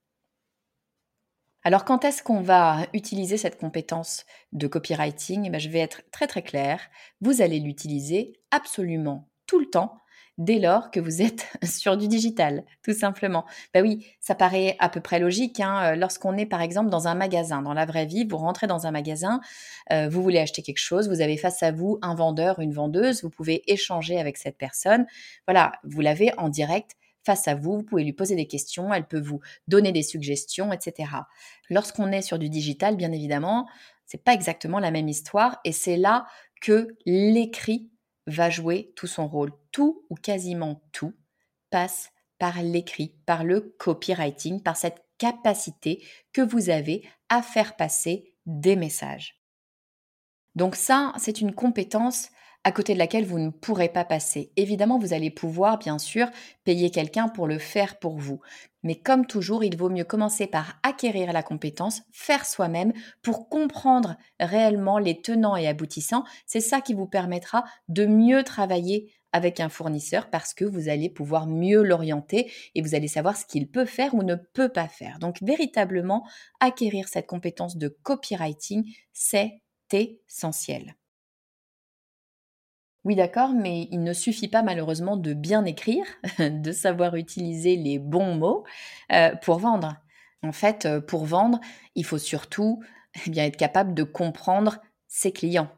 Alors 1.63 1.85
quand 1.85 2.05
est-ce 2.05 2.23
qu'on 2.23 2.41
va 2.41 2.87
utiliser 2.93 3.37
cette 3.37 3.59
compétence 3.59 4.25
de 4.51 4.67
copywriting? 4.67 5.51
Eh 5.53 5.59
Je 5.59 5.69
vais 5.69 5.79
être 5.79 6.01
très 6.11 6.25
très 6.25 6.41
claire. 6.41 6.81
Vous 7.21 7.41
allez 7.41 7.59
l'utiliser 7.59 8.33
absolument 8.49 9.29
tout 9.45 9.59
le 9.59 9.69
temps 9.69 9.97
dès 10.41 10.59
lors 10.59 10.91
que 10.91 10.99
vous 10.99 11.21
êtes 11.21 11.47
sur 11.63 11.97
du 11.97 12.07
digital, 12.07 12.63
tout 12.83 12.93
simplement. 12.93 13.45
Ben 13.73 13.83
oui, 13.83 14.07
ça 14.19 14.35
paraît 14.35 14.75
à 14.79 14.89
peu 14.89 14.99
près 14.99 15.19
logique. 15.19 15.59
Hein, 15.59 15.93
euh, 15.93 15.95
lorsqu'on 15.95 16.37
est 16.37 16.45
par 16.45 16.61
exemple 16.61 16.89
dans 16.89 17.07
un 17.07 17.15
magasin, 17.15 17.61
dans 17.61 17.73
la 17.73 17.85
vraie 17.85 18.05
vie, 18.05 18.25
vous 18.25 18.37
rentrez 18.37 18.67
dans 18.67 18.87
un 18.87 18.91
magasin, 18.91 19.39
euh, 19.91 20.09
vous 20.09 20.23
voulez 20.23 20.39
acheter 20.39 20.61
quelque 20.61 20.79
chose, 20.79 21.07
vous 21.09 21.21
avez 21.21 21.37
face 21.37 21.61
à 21.63 21.71
vous 21.71 21.99
un 22.01 22.15
vendeur, 22.15 22.59
une 22.59 22.73
vendeuse, 22.73 23.23
vous 23.23 23.29
pouvez 23.29 23.63
échanger 23.71 24.19
avec 24.19 24.37
cette 24.37 24.57
personne. 24.57 25.05
Voilà, 25.47 25.73
vous 25.83 26.01
l'avez 26.01 26.31
en 26.37 26.49
direct 26.49 26.91
face 27.23 27.47
à 27.47 27.53
vous, 27.53 27.77
vous 27.77 27.83
pouvez 27.83 28.03
lui 28.03 28.13
poser 28.13 28.35
des 28.35 28.47
questions, 28.47 28.91
elle 28.91 29.05
peut 29.05 29.21
vous 29.21 29.41
donner 29.67 29.91
des 29.91 30.01
suggestions, 30.01 30.73
etc. 30.73 31.09
Lorsqu'on 31.69 32.11
est 32.11 32.23
sur 32.23 32.39
du 32.39 32.49
digital, 32.49 32.95
bien 32.95 33.11
évidemment, 33.11 33.67
c'est 34.07 34.23
pas 34.23 34.33
exactement 34.33 34.79
la 34.79 34.89
même 34.89 35.07
histoire 35.07 35.59
et 35.63 35.71
c'est 35.71 35.97
là 35.97 36.25
que 36.61 36.95
l'écrit 37.05 37.90
va 38.27 38.49
jouer 38.49 38.93
tout 38.95 39.07
son 39.07 39.27
rôle. 39.27 39.51
Tout 39.71 40.05
ou 40.09 40.15
quasiment 40.15 40.81
tout 40.91 41.13
passe 41.69 42.11
par 42.37 42.61
l'écrit, 42.61 43.15
par 43.25 43.43
le 43.43 43.75
copywriting, 43.77 44.61
par 44.61 44.75
cette 44.75 45.03
capacité 45.17 46.03
que 46.33 46.41
vous 46.41 46.69
avez 46.69 47.07
à 47.29 47.41
faire 47.41 47.75
passer 47.75 48.33
des 48.45 48.75
messages. 48.75 49.41
Donc 50.55 50.75
ça, 50.75 51.13
c'est 51.17 51.39
une 51.41 51.53
compétence 51.53 52.29
à 52.63 52.71
côté 52.71 52.93
de 52.93 52.99
laquelle 52.99 53.25
vous 53.25 53.39
ne 53.39 53.49
pourrez 53.49 53.89
pas 53.89 54.05
passer. 54.05 54.51
Évidemment, 54.55 54.99
vous 54.99 55.13
allez 55.13 55.31
pouvoir, 55.31 55.79
bien 55.79 55.97
sûr, 55.97 56.27
payer 56.63 56.91
quelqu'un 56.91 57.27
pour 57.27 57.47
le 57.47 57.57
faire 57.57 57.97
pour 57.97 58.17
vous. 58.17 58.39
Mais 58.83 58.95
comme 58.95 59.25
toujours, 59.25 59.63
il 59.63 59.77
vaut 59.77 59.89
mieux 59.89 60.03
commencer 60.03 60.47
par 60.47 60.79
acquérir 60.83 61.33
la 61.33 61.43
compétence, 61.43 62.01
faire 62.11 62.45
soi-même 62.45 62.93
pour 63.21 63.49
comprendre 63.49 64.15
réellement 64.39 64.97
les 64.97 65.21
tenants 65.21 65.55
et 65.55 65.67
aboutissants. 65.67 66.23
C'est 66.45 66.61
ça 66.61 66.81
qui 66.81 66.93
vous 66.93 67.07
permettra 67.07 67.63
de 67.87 68.05
mieux 68.05 68.43
travailler 68.43 69.13
avec 69.33 69.59
un 69.59 69.69
fournisseur 69.69 70.29
parce 70.29 70.53
que 70.53 70.65
vous 70.65 70.89
allez 70.89 71.09
pouvoir 71.09 71.47
mieux 71.47 71.83
l'orienter 71.83 72.51
et 72.75 72.81
vous 72.81 72.95
allez 72.95 73.07
savoir 73.07 73.37
ce 73.37 73.45
qu'il 73.45 73.69
peut 73.69 73.85
faire 73.85 74.13
ou 74.13 74.23
ne 74.23 74.35
peut 74.35 74.69
pas 74.69 74.87
faire. 74.87 75.19
Donc 75.19 75.37
véritablement, 75.41 76.27
acquérir 76.59 77.07
cette 77.07 77.27
compétence 77.27 77.77
de 77.77 77.87
copywriting, 77.87 78.83
c'est 79.13 79.61
essentiel. 79.93 80.95
Oui, 83.03 83.15
d'accord, 83.15 83.51
mais 83.53 83.87
il 83.91 84.03
ne 84.03 84.13
suffit 84.13 84.47
pas 84.47 84.61
malheureusement 84.61 85.17
de 85.17 85.33
bien 85.33 85.65
écrire, 85.65 86.05
de 86.39 86.71
savoir 86.71 87.15
utiliser 87.15 87.75
les 87.75 87.97
bons 87.97 88.35
mots 88.35 88.63
euh, 89.11 89.35
pour 89.37 89.57
vendre. 89.57 89.95
En 90.43 90.51
fait, 90.51 90.85
euh, 90.85 91.01
pour 91.01 91.25
vendre, 91.25 91.59
il 91.95 92.05
faut 92.05 92.19
surtout 92.19 92.83
eh 93.25 93.29
bien, 93.29 93.45
être 93.45 93.57
capable 93.57 93.93
de 93.93 94.03
comprendre 94.03 94.79
ses 95.07 95.31
clients. 95.31 95.69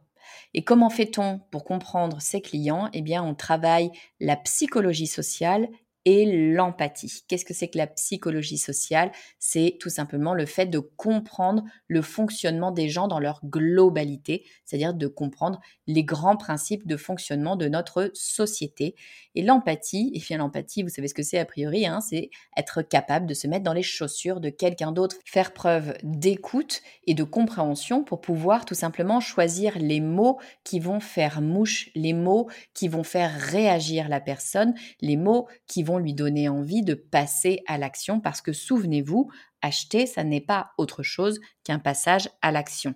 Et 0.54 0.64
comment 0.64 0.90
fait-on 0.90 1.40
pour 1.50 1.64
comprendre 1.64 2.22
ses 2.22 2.42
clients? 2.42 2.90
Eh 2.94 3.02
bien, 3.02 3.24
on 3.24 3.36
travaille 3.36 3.92
la 4.20 4.36
psychologie 4.36 5.08
sociale 5.08 5.68
et 6.06 6.54
l'empathie. 6.54 7.24
Qu'est-ce 7.28 7.46
que 7.46 7.54
c'est 7.54 7.70
que 7.70 7.78
la 7.78 7.88
psychologie 7.88 8.58
sociale? 8.58 9.12
C'est 9.40 9.78
tout 9.80 9.90
simplement 9.90 10.34
le 10.34 10.46
fait 10.46 10.66
de 10.66 10.80
comprendre 10.80 11.64
le 11.88 12.02
fonctionnement 12.02 12.72
des 12.72 12.90
gens 12.90 13.08
dans 13.08 13.20
leur 13.20 13.40
globalité, 13.46 14.46
c'est-à-dire 14.66 14.94
de 14.94 15.08
comprendre 15.08 15.60
les 15.88 16.04
grands 16.04 16.38
principes 16.38 16.88
de 16.88 16.98
fonctionnement 16.98 17.56
de 17.56 17.68
notre 17.68 18.12
société. 18.14 18.96
Et 19.36 19.42
l'empathie, 19.42 20.12
et 20.14 20.20
bien 20.20 20.38
l'empathie, 20.38 20.84
vous 20.84 20.90
savez 20.90 21.08
ce 21.08 21.14
que 21.14 21.24
c'est 21.24 21.40
a 21.40 21.46
priori, 21.46 21.86
hein, 21.86 22.02
c'est 22.02 22.30
être 22.58 22.82
capable 22.82 23.26
de 23.26 23.34
se 23.34 23.48
mettre 23.48 23.64
dans 23.64 23.74
les 23.74 23.84
chaussures 23.84 24.40
de 24.40 24.50
quelqu'un 24.50 24.92
d'autre, 24.92 25.18
faire 25.26 25.54
preuve 25.54 25.96
d'écoute 26.04 26.82
et 27.08 27.14
de 27.14 27.24
compréhension 27.24 28.04
pour 28.04 28.22
pouvoir 28.22 28.66
tout 28.66 28.76
simplement 28.76 29.20
choisir 29.20 29.78
les 29.80 30.02
mots 30.02 30.40
qui 30.64 30.80
vont 30.80 31.00
faire 31.00 31.42
mouche, 31.42 31.90
les 31.96 32.14
mots 32.14 32.50
qui 32.74 32.88
vont 32.88 33.04
faire 33.04 33.34
réagir 33.34 34.10
la 34.10 34.20
personne, 34.20 34.74
les 35.02 35.18
mots 35.18 35.48
qui 35.68 35.84
lui 35.98 36.14
donner 36.14 36.50
envie 36.50 36.84
de 36.84 36.94
passer 36.94 37.64
à 37.68 37.78
l'action 37.78 38.20
parce 38.20 38.42
que 38.42 38.54
souvenez-vous, 38.54 39.30
acheter, 39.62 40.06
ça 40.06 40.24
n'est 40.24 40.42
pas 40.42 40.72
autre 40.78 41.04
chose 41.04 41.40
qu'un 41.64 41.80
passage 41.80 42.30
à 42.42 42.52
l'action. 42.52 42.96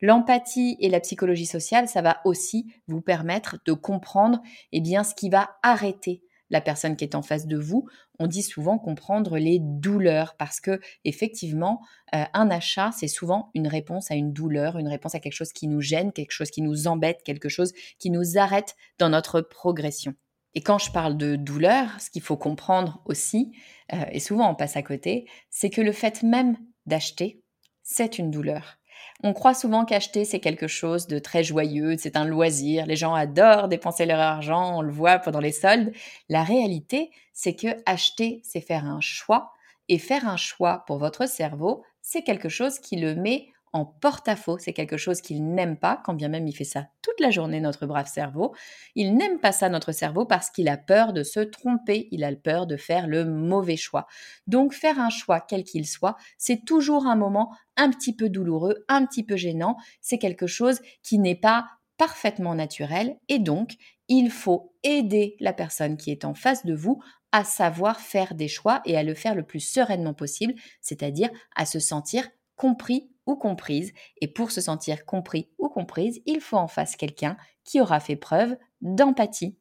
L'empathie 0.00 0.76
et 0.80 0.88
la 0.88 1.00
psychologie 1.00 1.46
sociale, 1.46 1.88
ça 1.88 2.02
va 2.02 2.20
aussi 2.24 2.72
vous 2.86 3.00
permettre 3.00 3.58
de 3.66 3.72
comprendre 3.72 4.40
eh 4.72 4.80
bien, 4.80 5.02
ce 5.02 5.14
qui 5.14 5.28
va 5.28 5.56
arrêter 5.62 6.22
la 6.50 6.60
personne 6.60 6.96
qui 6.96 7.04
est 7.04 7.14
en 7.14 7.22
face 7.22 7.46
de 7.46 7.58
vous. 7.58 7.88
On 8.18 8.26
dit 8.26 8.42
souvent 8.42 8.78
comprendre 8.78 9.36
les 9.36 9.58
douleurs 9.60 10.36
parce 10.36 10.60
que 10.60 10.80
effectivement, 11.04 11.80
euh, 12.14 12.24
un 12.34 12.50
achat, 12.50 12.92
c'est 12.96 13.08
souvent 13.08 13.50
une 13.54 13.66
réponse 13.66 14.10
à 14.10 14.14
une 14.14 14.32
douleur, 14.32 14.78
une 14.78 14.88
réponse 14.88 15.14
à 15.14 15.20
quelque 15.20 15.32
chose 15.32 15.52
qui 15.52 15.66
nous 15.66 15.80
gêne, 15.80 16.12
quelque 16.12 16.32
chose 16.32 16.50
qui 16.50 16.62
nous 16.62 16.86
embête, 16.86 17.22
quelque 17.24 17.48
chose 17.48 17.72
qui 17.98 18.10
nous 18.10 18.38
arrête 18.38 18.76
dans 18.98 19.08
notre 19.08 19.40
progression. 19.40 20.14
Et 20.56 20.62
quand 20.62 20.78
je 20.78 20.90
parle 20.90 21.18
de 21.18 21.36
douleur, 21.36 21.90
ce 22.00 22.08
qu'il 22.08 22.22
faut 22.22 22.38
comprendre 22.38 23.02
aussi, 23.04 23.52
euh, 23.92 24.04
et 24.10 24.20
souvent 24.20 24.50
on 24.50 24.54
passe 24.54 24.76
à 24.76 24.82
côté, 24.82 25.28
c'est 25.50 25.68
que 25.68 25.82
le 25.82 25.92
fait 25.92 26.22
même 26.22 26.56
d'acheter, 26.86 27.42
c'est 27.82 28.18
une 28.18 28.30
douleur. 28.30 28.78
On 29.22 29.34
croit 29.34 29.52
souvent 29.52 29.84
qu'acheter, 29.84 30.24
c'est 30.24 30.40
quelque 30.40 30.66
chose 30.66 31.08
de 31.08 31.18
très 31.18 31.44
joyeux, 31.44 31.96
c'est 31.98 32.16
un 32.16 32.24
loisir, 32.24 32.86
les 32.86 32.96
gens 32.96 33.12
adorent 33.12 33.68
dépenser 33.68 34.06
leur 34.06 34.18
argent, 34.18 34.78
on 34.78 34.80
le 34.80 34.90
voit 34.90 35.18
pendant 35.18 35.40
les 35.40 35.52
soldes. 35.52 35.92
La 36.30 36.42
réalité, 36.42 37.10
c'est 37.34 37.54
que 37.54 37.76
acheter, 37.84 38.40
c'est 38.42 38.62
faire 38.62 38.86
un 38.86 39.02
choix, 39.02 39.52
et 39.88 39.98
faire 39.98 40.26
un 40.26 40.38
choix 40.38 40.84
pour 40.86 40.96
votre 40.96 41.28
cerveau, 41.28 41.84
c'est 42.00 42.22
quelque 42.22 42.48
chose 42.48 42.78
qui 42.78 42.96
le 42.96 43.14
met 43.14 43.48
en 43.76 43.84
porte-à-faux. 43.84 44.58
C'est 44.58 44.72
quelque 44.72 44.96
chose 44.96 45.20
qu'il 45.20 45.46
n'aime 45.46 45.76
pas, 45.76 46.00
quand 46.04 46.14
bien 46.14 46.28
même 46.28 46.48
il 46.48 46.56
fait 46.56 46.64
ça 46.64 46.88
toute 47.02 47.20
la 47.20 47.30
journée, 47.30 47.60
notre 47.60 47.86
brave 47.86 48.08
cerveau. 48.08 48.54
Il 48.94 49.16
n'aime 49.16 49.38
pas 49.38 49.52
ça, 49.52 49.68
notre 49.68 49.92
cerveau, 49.92 50.24
parce 50.24 50.50
qu'il 50.50 50.68
a 50.68 50.76
peur 50.76 51.12
de 51.12 51.22
se 51.22 51.40
tromper, 51.40 52.08
il 52.10 52.24
a 52.24 52.34
peur 52.34 52.66
de 52.66 52.76
faire 52.76 53.06
le 53.06 53.24
mauvais 53.24 53.76
choix. 53.76 54.06
Donc 54.46 54.72
faire 54.72 54.98
un 54.98 55.10
choix, 55.10 55.40
quel 55.40 55.62
qu'il 55.62 55.86
soit, 55.86 56.16
c'est 56.38 56.64
toujours 56.64 57.06
un 57.06 57.16
moment 57.16 57.54
un 57.76 57.90
petit 57.90 58.16
peu 58.16 58.28
douloureux, 58.30 58.84
un 58.88 59.04
petit 59.04 59.22
peu 59.22 59.36
gênant. 59.36 59.76
C'est 60.00 60.18
quelque 60.18 60.46
chose 60.46 60.80
qui 61.02 61.18
n'est 61.18 61.36
pas 61.36 61.66
parfaitement 61.98 62.54
naturel 62.54 63.16
et 63.28 63.38
donc 63.38 63.76
il 64.08 64.30
faut 64.30 64.74
aider 64.82 65.36
la 65.40 65.52
personne 65.52 65.96
qui 65.96 66.10
est 66.10 66.24
en 66.24 66.34
face 66.34 66.66
de 66.66 66.74
vous 66.74 67.02
à 67.32 67.42
savoir 67.42 68.00
faire 68.00 68.34
des 68.34 68.48
choix 68.48 68.82
et 68.84 68.96
à 68.96 69.02
le 69.02 69.14
faire 69.14 69.34
le 69.34 69.42
plus 69.42 69.60
sereinement 69.60 70.14
possible, 70.14 70.54
c'est-à-dire 70.80 71.30
à 71.54 71.66
se 71.66 71.78
sentir 71.78 72.28
compris 72.56 73.10
ou 73.26 73.36
comprise. 73.36 73.92
Et 74.20 74.28
pour 74.28 74.50
se 74.50 74.60
sentir 74.60 75.04
compris 75.04 75.48
ou 75.58 75.68
comprise, 75.68 76.20
il 76.26 76.40
faut 76.40 76.56
en 76.56 76.68
face 76.68 76.96
quelqu'un 76.96 77.36
qui 77.64 77.80
aura 77.80 78.00
fait 78.00 78.16
preuve 78.16 78.56
d'empathie. 78.80 79.56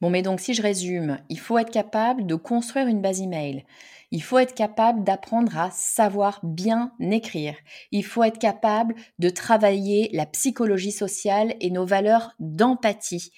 Bon, 0.00 0.10
mais 0.10 0.22
donc 0.22 0.38
si 0.38 0.54
je 0.54 0.62
résume, 0.62 1.18
il 1.28 1.40
faut 1.40 1.58
être 1.58 1.72
capable 1.72 2.24
de 2.24 2.36
construire 2.36 2.86
une 2.86 3.02
base 3.02 3.20
email. 3.20 3.64
Il 4.12 4.22
faut 4.22 4.38
être 4.38 4.54
capable 4.54 5.02
d'apprendre 5.02 5.58
à 5.58 5.70
savoir 5.72 6.40
bien 6.44 6.92
écrire. 7.00 7.56
Il 7.90 8.04
faut 8.04 8.22
être 8.22 8.38
capable 8.38 8.94
de 9.18 9.28
travailler 9.28 10.08
la 10.12 10.24
psychologie 10.24 10.92
sociale 10.92 11.54
et 11.60 11.70
nos 11.70 11.84
valeurs 11.84 12.32
d'empathie. 12.38 13.32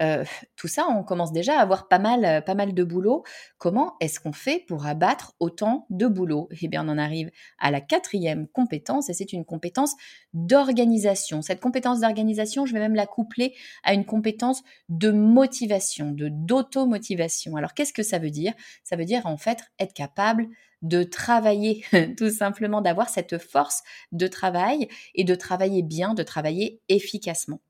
Euh, 0.00 0.24
tout 0.56 0.68
ça, 0.68 0.86
on 0.88 1.02
commence 1.02 1.32
déjà 1.32 1.58
à 1.58 1.62
avoir 1.62 1.88
pas 1.88 1.98
mal, 1.98 2.24
euh, 2.24 2.40
pas 2.40 2.54
mal 2.54 2.74
de 2.74 2.84
boulot. 2.84 3.24
Comment 3.58 3.94
est-ce 4.00 4.20
qu'on 4.20 4.32
fait 4.32 4.64
pour 4.66 4.86
abattre 4.86 5.34
autant 5.40 5.86
de 5.90 6.06
boulot? 6.06 6.48
Eh 6.60 6.68
bien, 6.68 6.86
on 6.86 6.92
en 6.92 6.98
arrive 6.98 7.30
à 7.58 7.70
la 7.70 7.80
quatrième 7.80 8.46
compétence, 8.48 9.08
et 9.08 9.14
c'est 9.14 9.32
une 9.32 9.44
compétence 9.44 9.94
d'organisation. 10.34 11.42
Cette 11.42 11.60
compétence 11.60 12.00
d'organisation, 12.00 12.66
je 12.66 12.72
vais 12.72 12.80
même 12.80 12.94
la 12.94 13.06
coupler 13.06 13.54
à 13.84 13.94
une 13.94 14.04
compétence 14.04 14.62
de 14.88 15.10
motivation, 15.10 16.10
de 16.10 16.28
d'automotivation. 16.30 17.56
Alors, 17.56 17.74
qu'est-ce 17.74 17.92
que 17.92 18.02
ça 18.02 18.18
veut 18.18 18.30
dire? 18.30 18.52
Ça 18.84 18.96
veut 18.96 19.04
dire 19.04 19.26
en 19.26 19.36
fait 19.38 19.58
être 19.78 19.94
capable 19.94 20.48
de 20.82 21.02
travailler, 21.02 21.84
tout 22.18 22.30
simplement 22.30 22.80
d'avoir 22.80 23.08
cette 23.08 23.38
force 23.38 23.82
de 24.12 24.26
travail 24.26 24.88
et 25.14 25.24
de 25.24 25.34
travailler 25.34 25.82
bien, 25.82 26.14
de 26.14 26.22
travailler 26.22 26.80
efficacement. 26.88 27.60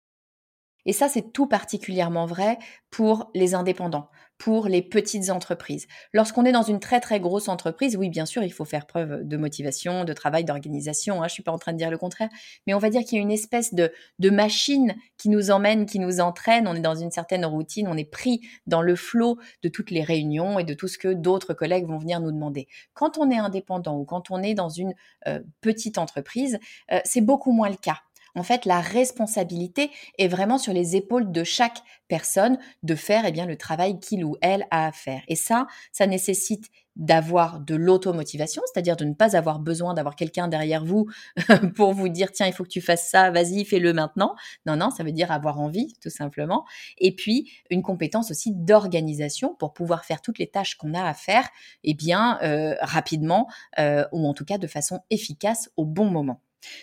Et 0.86 0.92
ça, 0.92 1.08
c'est 1.08 1.32
tout 1.32 1.46
particulièrement 1.46 2.26
vrai 2.26 2.58
pour 2.90 3.30
les 3.34 3.54
indépendants, 3.54 4.08
pour 4.38 4.68
les 4.68 4.82
petites 4.82 5.30
entreprises. 5.30 5.86
Lorsqu'on 6.12 6.44
est 6.44 6.52
dans 6.52 6.62
une 6.62 6.78
très 6.78 7.00
très 7.00 7.18
grosse 7.20 7.48
entreprise, 7.48 7.96
oui, 7.96 8.08
bien 8.08 8.24
sûr, 8.24 8.42
il 8.44 8.52
faut 8.52 8.64
faire 8.64 8.86
preuve 8.86 9.24
de 9.24 9.36
motivation, 9.36 10.04
de 10.04 10.12
travail, 10.12 10.44
d'organisation. 10.44 11.16
Hein, 11.16 11.26
je 11.26 11.32
ne 11.32 11.34
suis 11.34 11.42
pas 11.42 11.52
en 11.52 11.58
train 11.58 11.72
de 11.72 11.78
dire 11.78 11.90
le 11.90 11.98
contraire, 11.98 12.28
mais 12.66 12.74
on 12.74 12.78
va 12.78 12.88
dire 12.88 13.02
qu'il 13.02 13.16
y 13.16 13.18
a 13.18 13.22
une 13.22 13.32
espèce 13.32 13.74
de, 13.74 13.90
machine 14.30 14.94
qui 15.18 15.28
nous 15.28 15.50
emmène, 15.50 15.86
qui 15.86 15.98
nous 15.98 16.20
entraîne. 16.20 16.68
On 16.68 16.74
est 16.74 16.80
dans 16.80 16.94
une 16.94 17.10
certaine 17.10 17.44
routine, 17.44 17.88
on 17.88 17.96
est 17.96 18.10
pris 18.10 18.40
dans 18.66 18.82
le 18.82 18.94
flot 18.94 19.38
de 19.62 19.68
toutes 19.68 19.90
les 19.90 20.02
réunions 20.02 20.58
et 20.58 20.64
de 20.64 20.74
tout 20.74 20.88
ce 20.88 20.98
que 20.98 21.12
d'autres 21.12 21.52
collègues 21.52 21.86
vont 21.86 21.98
venir 21.98 22.20
nous 22.20 22.32
demander. 22.32 22.68
Quand 22.94 23.18
on 23.18 23.30
est 23.30 23.38
indépendant 23.38 23.96
ou 23.96 24.04
quand 24.04 24.30
on 24.30 24.42
est 24.42 24.54
dans 24.54 24.68
une 24.68 24.94
euh, 25.26 25.40
petite 25.60 25.98
entreprise, 25.98 26.58
euh, 26.92 27.00
c'est 27.04 27.20
beaucoup 27.20 27.52
moins 27.52 27.70
le 27.70 27.76
cas 27.76 27.98
en 28.36 28.42
fait, 28.42 28.66
la 28.66 28.80
responsabilité 28.80 29.90
est 30.18 30.28
vraiment 30.28 30.58
sur 30.58 30.72
les 30.72 30.94
épaules 30.94 31.32
de 31.32 31.42
chaque 31.42 31.78
personne 32.06 32.58
de 32.82 32.94
faire 32.94 33.24
eh 33.26 33.32
bien, 33.32 33.46
le 33.46 33.56
travail 33.56 33.98
qu'il 33.98 34.24
ou 34.24 34.36
elle 34.42 34.66
a 34.70 34.86
à 34.86 34.92
faire. 34.92 35.22
Et 35.26 35.36
ça, 35.36 35.66
ça 35.90 36.06
nécessite 36.06 36.66
d'avoir 36.96 37.60
de 37.60 37.74
l'automotivation, 37.74 38.62
c'est-à-dire 38.66 38.96
de 38.96 39.04
ne 39.04 39.12
pas 39.12 39.36
avoir 39.36 39.58
besoin 39.58 39.94
d'avoir 39.94 40.16
quelqu'un 40.16 40.48
derrière 40.48 40.84
vous 40.84 41.06
pour 41.76 41.92
vous 41.92 42.08
dire 42.08 42.32
tiens, 42.32 42.46
il 42.46 42.52
faut 42.52 42.64
que 42.64 42.70
tu 42.70 42.80
fasses 42.80 43.08
ça, 43.08 43.30
vas-y, 43.30 43.64
fais-le 43.64 43.92
maintenant. 43.92 44.34
Non, 44.64 44.76
non, 44.76 44.90
ça 44.90 45.02
veut 45.02 45.12
dire 45.12 45.30
avoir 45.30 45.60
envie, 45.60 45.94
tout 46.02 46.10
simplement. 46.10 46.64
Et 46.98 47.14
puis, 47.14 47.50
une 47.70 47.82
compétence 47.82 48.30
aussi 48.30 48.52
d'organisation 48.54 49.54
pour 49.54 49.74
pouvoir 49.74 50.04
faire 50.04 50.22
toutes 50.22 50.38
les 50.38 50.48
tâches 50.48 50.76
qu'on 50.76 50.94
a 50.94 51.04
à 51.04 51.14
faire, 51.14 51.48
eh 51.84 51.94
bien, 51.94 52.38
euh, 52.42 52.74
rapidement, 52.80 53.48
euh, 53.78 54.04
ou 54.12 54.26
en 54.26 54.32
tout 54.34 54.44
cas 54.44 54.58
de 54.58 54.66
façon 54.66 55.00
efficace 55.10 55.70
au 55.76 55.84
bon 55.84 56.10
moment. 56.10 56.40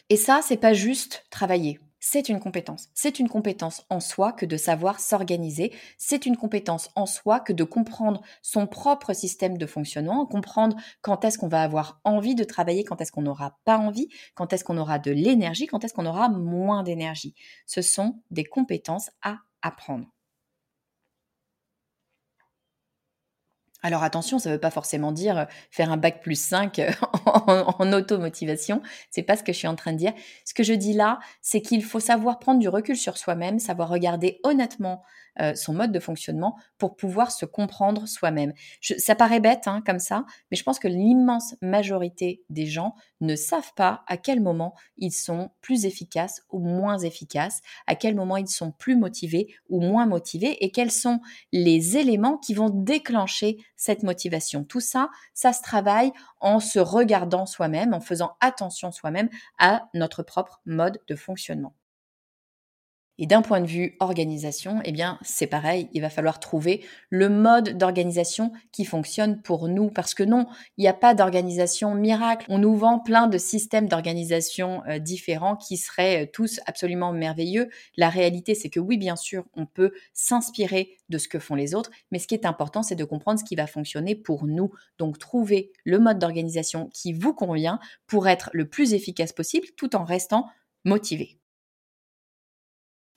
Et 0.10 0.18
ça, 0.18 0.42
c'est 0.44 0.58
pas 0.58 0.74
juste 0.74 1.25
travailler. 1.30 1.80
C'est 2.06 2.28
une 2.28 2.42
compétence. 2.42 2.90
C'est 2.94 3.18
une 3.18 3.30
compétence 3.30 3.86
en 3.90 4.02
soi 4.02 4.34
que 4.34 4.46
de 4.46 4.58
savoir 4.58 5.00
s'organiser. 5.00 5.72
C'est 5.98 6.25
une 6.25 6.36
compétence 6.36 6.90
en 6.96 7.06
soi 7.06 7.40
que 7.40 7.54
de 7.54 7.63
comprendre 7.63 8.22
son 8.42 8.68
propre 8.68 9.13
système 9.13 9.58
de 9.58 9.66
fonctionnement, 9.66 10.25
comprendre 10.25 10.75
quand 11.02 11.24
est-ce 11.24 11.38
qu'on 11.38 11.48
va 11.48 11.63
avoir 11.63 12.02
envie 12.04 12.36
de 12.36 12.44
travailler, 12.44 12.84
quand 12.84 13.00
est-ce 13.00 13.13
qu'on 13.13 13.22
n'aura 13.22 13.58
pas 13.63 13.78
envie, 13.78 14.10
quand 14.36 14.52
est-ce 14.52 14.66
qu'on 14.66 14.78
aura 14.78 15.00
de 15.00 15.12
l'énergie, 15.12 15.66
quand 15.66 15.86
est-ce 15.86 15.94
qu'on 15.94 16.06
aura 16.06 16.28
moins 16.28 16.84
d'énergie. 16.84 17.36
Ce 17.68 17.82
sont 17.82 18.22
des 18.32 18.44
compétences 18.44 19.10
à 19.22 19.38
apprendre. 19.62 20.08
Alors 23.84 24.04
attention, 24.04 24.40
ça 24.40 24.50
ne 24.50 24.56
veut 24.56 24.62
pas 24.62 24.72
forcément 24.72 25.12
dire 25.12 25.38
euh, 25.38 25.46
faire 25.70 25.92
un 25.92 25.98
bac 25.98 26.22
plus 26.22 26.40
5 26.40 26.80
euh, 26.80 26.92
en, 27.25 27.75
en 27.78 27.94
automotivation. 27.94 28.82
C'est 29.12 29.24
pas 29.24 29.36
ce 29.36 29.44
que 29.44 29.54
je 29.54 29.58
suis 29.58 29.68
en 29.68 29.75
train 29.75 29.92
de 29.92 29.98
dire. 29.98 30.13
Ce 30.46 30.54
que 30.54 30.63
je 30.63 30.74
dis 30.74 30.94
là, 30.94 31.20
c'est 31.42 31.62
qu'il 31.62 31.84
faut 31.84 32.00
savoir 32.00 32.40
prendre 32.40 32.60
du 32.60 32.70
recul 32.70 32.96
sur 32.96 33.18
soi-même, 33.18 33.60
savoir 33.60 33.90
regarder 33.90 34.40
honnêtement 34.44 35.04
euh, 35.40 35.56
son 35.56 35.74
mode 35.74 35.92
de 35.92 36.00
fonctionnement 36.00 36.58
pour 36.78 36.96
pouvoir 36.96 37.32
se 37.32 37.46
comprendre 37.46 38.08
soi-même. 38.08 38.54
Ça 38.82 39.16
paraît 39.16 39.40
bête 39.40 39.68
hein, 39.68 39.82
comme 39.86 40.00
ça, 40.00 40.25
mais 40.52 40.58
je 40.58 40.63
pense 40.63 40.80
que 40.80 40.88
l'immense 40.88 41.56
majorité 41.62 42.44
des 42.50 42.66
gens 42.66 42.96
ne 43.22 43.36
savent 43.36 43.74
pas 43.75 44.04
à 44.08 44.18
quel 44.18 44.42
moment 44.42 44.75
ils 44.98 45.12
sont 45.12 45.50
plus 45.62 45.86
efficaces 45.86 46.44
ou 46.52 46.60
moins 46.60 47.00
efficaces, 47.00 47.62
à 47.88 47.96
quel 47.96 48.16
moment 48.16 48.38
ils 48.38 48.48
sont 48.48 48.72
plus 48.72 48.96
motivés 48.96 49.48
ou 49.70 49.82
moins 49.82 50.06
motivés 50.06 50.63
et 50.63 50.72
quels 50.72 50.92
sont 50.92 51.20
les 51.52 51.98
éléments 51.98 52.38
qui 52.38 52.54
vont 52.54 52.70
déclencher 52.70 53.58
cette 53.75 54.04
motivation. 54.04 54.63
Tout 54.63 54.82
ça, 54.82 55.10
ça 55.34 55.54
se 55.54 55.62
travaille 55.62 56.12
en 56.40 56.60
se 56.60 56.80
regardant 56.80 57.46
soi-même, 57.46 57.94
en 57.94 58.02
faisant 58.02 58.36
attention 58.40 58.92
soi-même 58.92 59.30
à 59.58 59.88
notre 59.94 60.24
propre 60.24 60.62
mode 60.66 61.00
de 61.08 61.16
fonctionnement. 61.16 61.74
Et 63.20 63.27
d'un 63.27 63.43
point 63.43 63.62
de 63.62 63.67
vue 63.67 63.96
organisation, 64.00 64.82
eh 64.86 64.91
bien, 64.91 65.20
c'est 65.22 65.46
pareil, 65.46 65.88
il 65.93 66.01
va 66.01 66.10
falloir 66.10 66.39
trouver 66.39 66.84
le 67.12 67.29
mode 67.29 67.77
d'organisation 67.77 68.51
qui 68.72 68.86
fonctionne 68.86 69.39
pour 69.41 69.67
nous. 69.67 69.91
Parce 69.91 70.15
que 70.15 70.24
non, 70.24 70.48
il 70.77 70.82
n'y 70.82 70.88
a 70.88 70.93
pas 70.93 71.13
d'organisation 71.13 71.93
miracle. 71.93 72.48
On 72.50 72.58
nous 72.58 72.75
vend 72.75 72.98
plein 72.98 73.27
de 73.27 73.38
systèmes 73.38 73.88
d'organisation 73.88 74.82
euh, 74.88 74.98
différents 74.98 75.55
qui 75.55 75.77
seraient 75.77 76.24
euh, 76.24 76.29
tous 76.32 76.60
absolument 76.65 77.13
merveilleux. 77.13 77.70
La 77.98 78.10
réalité, 78.10 78.55
c'est 78.55 78.70
que 78.70 78.79
oui, 78.79 78.98
bien 78.98 79.15
sûr, 79.15 79.46
on 79.55 79.67
peut 79.67 79.91
s'inspirer 80.13 80.98
de 81.10 81.20
ce 81.20 81.27
que 81.27 81.38
font 81.38 81.55
les 81.55 81.75
autres, 81.75 81.91
mais 82.12 82.17
ce 82.17 82.25
qui 82.25 82.34
est 82.34 82.48
important, 82.48 82.82
c'est 82.82 82.96
de 82.96 83.05
comprendre 83.05 83.39
ce 83.39 83.46
qui 83.46 83.55
va 83.55 83.67
fonctionner 83.67 84.15
pour 84.15 84.48
nous. 84.48 84.72
Donc, 84.98 85.20
trouver 85.20 85.72
le 85.84 86.00
mode 86.00 86.17
d'organisation 86.17 86.89
qui 86.91 87.13
vous 87.13 87.36
convient 87.36 87.79
pour 88.08 88.27
être 88.27 88.50
le 88.53 88.67
plus 88.67 88.96
efficace 88.96 89.34
possible 89.34 89.67
tout 89.77 89.96
en 89.96 90.03
restant 90.03 90.48
motivé. 90.84 91.38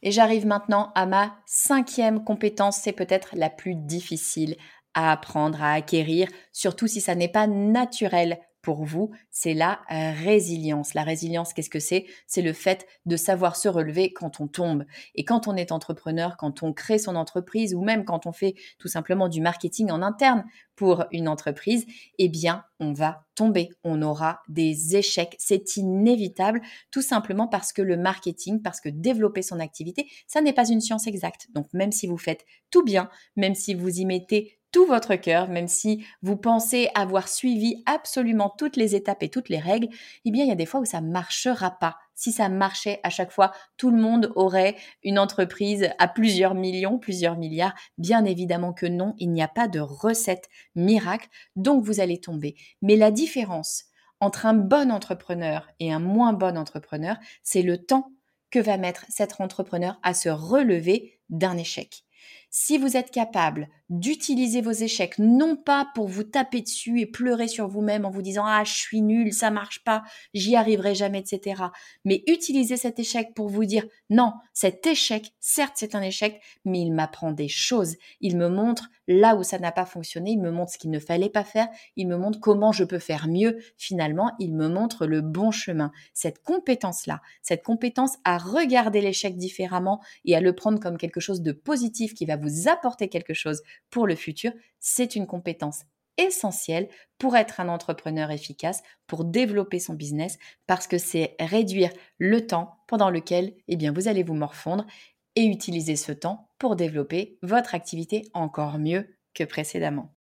Et 0.02 0.10
j'arrive 0.10 0.46
maintenant 0.46 0.92
à 0.94 1.06
ma 1.06 1.36
cinquième 1.46 2.22
compétence, 2.22 2.76
c'est 2.76 2.92
peut-être 2.92 3.30
la 3.34 3.50
plus 3.50 3.74
difficile 3.74 4.56
à 4.94 5.12
apprendre, 5.12 5.62
à 5.62 5.72
acquérir, 5.72 6.28
surtout 6.52 6.86
si 6.86 7.00
ça 7.00 7.14
n'est 7.14 7.28
pas 7.28 7.46
naturel 7.46 8.38
pour 8.66 8.84
vous, 8.84 9.12
c'est 9.30 9.54
la 9.54 9.78
résilience. 9.88 10.94
La 10.94 11.04
résilience, 11.04 11.52
qu'est-ce 11.52 11.70
que 11.70 11.78
c'est? 11.78 12.04
C'est 12.26 12.42
le 12.42 12.52
fait 12.52 12.84
de 13.04 13.16
savoir 13.16 13.54
se 13.54 13.68
relever 13.68 14.12
quand 14.12 14.40
on 14.40 14.48
tombe. 14.48 14.84
Et 15.14 15.24
quand 15.24 15.46
on 15.46 15.54
est 15.54 15.70
entrepreneur, 15.70 16.36
quand 16.36 16.64
on 16.64 16.72
crée 16.72 16.98
son 16.98 17.14
entreprise 17.14 17.76
ou 17.76 17.84
même 17.84 18.04
quand 18.04 18.26
on 18.26 18.32
fait 18.32 18.56
tout 18.80 18.88
simplement 18.88 19.28
du 19.28 19.40
marketing 19.40 19.92
en 19.92 20.02
interne 20.02 20.44
pour 20.74 21.04
une 21.12 21.28
entreprise, 21.28 21.86
eh 22.18 22.28
bien, 22.28 22.64
on 22.80 22.92
va 22.92 23.24
tomber. 23.36 23.68
On 23.84 24.02
aura 24.02 24.40
des 24.48 24.96
échecs. 24.96 25.36
C'est 25.38 25.76
inévitable, 25.76 26.60
tout 26.90 27.02
simplement 27.02 27.46
parce 27.46 27.72
que 27.72 27.82
le 27.82 27.96
marketing, 27.96 28.62
parce 28.62 28.80
que 28.80 28.88
développer 28.88 29.42
son 29.42 29.60
activité, 29.60 30.08
ça 30.26 30.40
n'est 30.40 30.52
pas 30.52 30.68
une 30.68 30.80
science 30.80 31.06
exacte. 31.06 31.46
Donc, 31.54 31.68
même 31.72 31.92
si 31.92 32.08
vous 32.08 32.18
faites 32.18 32.44
tout 32.72 32.82
bien, 32.82 33.08
même 33.36 33.54
si 33.54 33.74
vous 33.74 34.00
y 34.00 34.04
mettez 34.04 34.55
tout 34.72 34.86
votre 34.86 35.16
cœur, 35.16 35.48
même 35.48 35.68
si 35.68 36.04
vous 36.22 36.36
pensez 36.36 36.90
avoir 36.94 37.28
suivi 37.28 37.82
absolument 37.86 38.50
toutes 38.50 38.76
les 38.76 38.94
étapes 38.94 39.22
et 39.22 39.28
toutes 39.28 39.48
les 39.48 39.58
règles, 39.58 39.88
eh 40.24 40.30
bien, 40.30 40.44
il 40.44 40.48
y 40.48 40.52
a 40.52 40.56
des 40.56 40.66
fois 40.66 40.80
où 40.80 40.84
ça 40.84 41.00
marchera 41.00 41.70
pas. 41.70 41.96
Si 42.14 42.32
ça 42.32 42.48
marchait 42.48 43.00
à 43.02 43.10
chaque 43.10 43.30
fois, 43.30 43.52
tout 43.76 43.90
le 43.90 44.00
monde 44.00 44.32
aurait 44.36 44.76
une 45.02 45.18
entreprise 45.18 45.90
à 45.98 46.08
plusieurs 46.08 46.54
millions, 46.54 46.98
plusieurs 46.98 47.36
milliards. 47.36 47.74
Bien 47.98 48.24
évidemment 48.24 48.72
que 48.72 48.86
non, 48.86 49.14
il 49.18 49.32
n'y 49.32 49.42
a 49.42 49.48
pas 49.48 49.68
de 49.68 49.80
recette 49.80 50.48
miracle, 50.74 51.28
donc 51.56 51.84
vous 51.84 52.00
allez 52.00 52.20
tomber. 52.20 52.56
Mais 52.82 52.96
la 52.96 53.10
différence 53.10 53.84
entre 54.20 54.46
un 54.46 54.54
bon 54.54 54.90
entrepreneur 54.90 55.68
et 55.78 55.92
un 55.92 55.98
moins 55.98 56.32
bon 56.32 56.56
entrepreneur, 56.56 57.16
c'est 57.42 57.62
le 57.62 57.84
temps 57.84 58.12
que 58.50 58.58
va 58.58 58.78
mettre 58.78 59.04
cet 59.08 59.40
entrepreneur 59.40 59.98
à 60.02 60.14
se 60.14 60.28
relever 60.28 61.18
d'un 61.28 61.56
échec. 61.56 62.04
Si 62.50 62.78
vous 62.78 62.96
êtes 62.96 63.10
capable 63.10 63.68
d'utiliser 63.88 64.60
vos 64.60 64.72
échecs, 64.72 65.18
non 65.18 65.56
pas 65.56 65.88
pour 65.94 66.08
vous 66.08 66.24
taper 66.24 66.60
dessus 66.60 67.00
et 67.00 67.06
pleurer 67.06 67.48
sur 67.48 67.68
vous-même 67.68 68.04
en 68.04 68.10
vous 68.10 68.22
disant 68.22 68.44
ah 68.44 68.64
je 68.64 68.72
suis 68.72 69.00
nul, 69.00 69.32
ça 69.32 69.50
marche 69.50 69.84
pas, 69.84 70.02
j'y 70.34 70.56
arriverai 70.56 70.94
jamais, 70.94 71.20
etc. 71.20 71.62
Mais 72.04 72.22
utilisez 72.26 72.76
cet 72.76 72.98
échec 72.98 73.34
pour 73.34 73.48
vous 73.48 73.64
dire 73.64 73.84
non, 74.10 74.32
cet 74.52 74.86
échec, 74.86 75.32
certes 75.40 75.74
c'est 75.76 75.94
un 75.94 76.02
échec, 76.02 76.40
mais 76.64 76.80
il 76.80 76.92
m'apprend 76.92 77.32
des 77.32 77.48
choses, 77.48 77.96
il 78.20 78.36
me 78.36 78.48
montre 78.48 78.88
là 79.08 79.36
où 79.36 79.42
ça 79.42 79.58
n'a 79.58 79.72
pas 79.72 79.86
fonctionné, 79.86 80.32
il 80.32 80.40
me 80.40 80.50
montre 80.50 80.72
ce 80.72 80.78
qu'il 80.78 80.90
ne 80.90 80.98
fallait 80.98 81.30
pas 81.30 81.44
faire, 81.44 81.68
il 81.96 82.08
me 82.08 82.16
montre 82.16 82.40
comment 82.40 82.72
je 82.72 82.84
peux 82.84 82.98
faire 82.98 83.28
mieux. 83.28 83.58
Finalement, 83.76 84.32
il 84.38 84.54
me 84.54 84.68
montre 84.68 85.06
le 85.06 85.20
bon 85.20 85.50
chemin. 85.50 85.92
Cette 86.12 86.42
compétence-là, 86.42 87.20
cette 87.42 87.62
compétence 87.62 88.16
à 88.24 88.38
regarder 88.38 89.00
l'échec 89.00 89.36
différemment 89.36 90.00
et 90.24 90.36
à 90.36 90.40
le 90.40 90.54
prendre 90.54 90.80
comme 90.80 90.98
quelque 90.98 91.20
chose 91.20 91.42
de 91.42 91.52
positif 91.52 92.14
qui 92.14 92.26
va 92.26 92.36
vous 92.36 92.68
apporter 92.68 93.08
quelque 93.08 93.34
chose 93.34 93.62
pour 93.90 94.06
le 94.06 94.14
futur, 94.14 94.52
c'est 94.80 95.16
une 95.16 95.26
compétence 95.26 95.82
essentielle 96.18 96.88
pour 97.18 97.36
être 97.36 97.60
un 97.60 97.68
entrepreneur 97.68 98.30
efficace, 98.30 98.82
pour 99.06 99.24
développer 99.24 99.78
son 99.78 99.94
business, 99.94 100.38
parce 100.66 100.86
que 100.86 100.98
c'est 100.98 101.36
réduire 101.38 101.90
le 102.18 102.46
temps 102.46 102.78
pendant 102.86 103.10
lequel 103.10 103.54
eh 103.68 103.76
bien, 103.76 103.92
vous 103.92 104.08
allez 104.08 104.22
vous 104.22 104.34
morfondre 104.34 104.86
et 105.34 105.44
utiliser 105.44 105.96
ce 105.96 106.12
temps 106.12 106.50
pour 106.58 106.76
développer 106.76 107.38
votre 107.42 107.74
activité 107.74 108.28
encore 108.32 108.78
mieux 108.78 109.16
que 109.34 109.44
précédemment. 109.44 110.14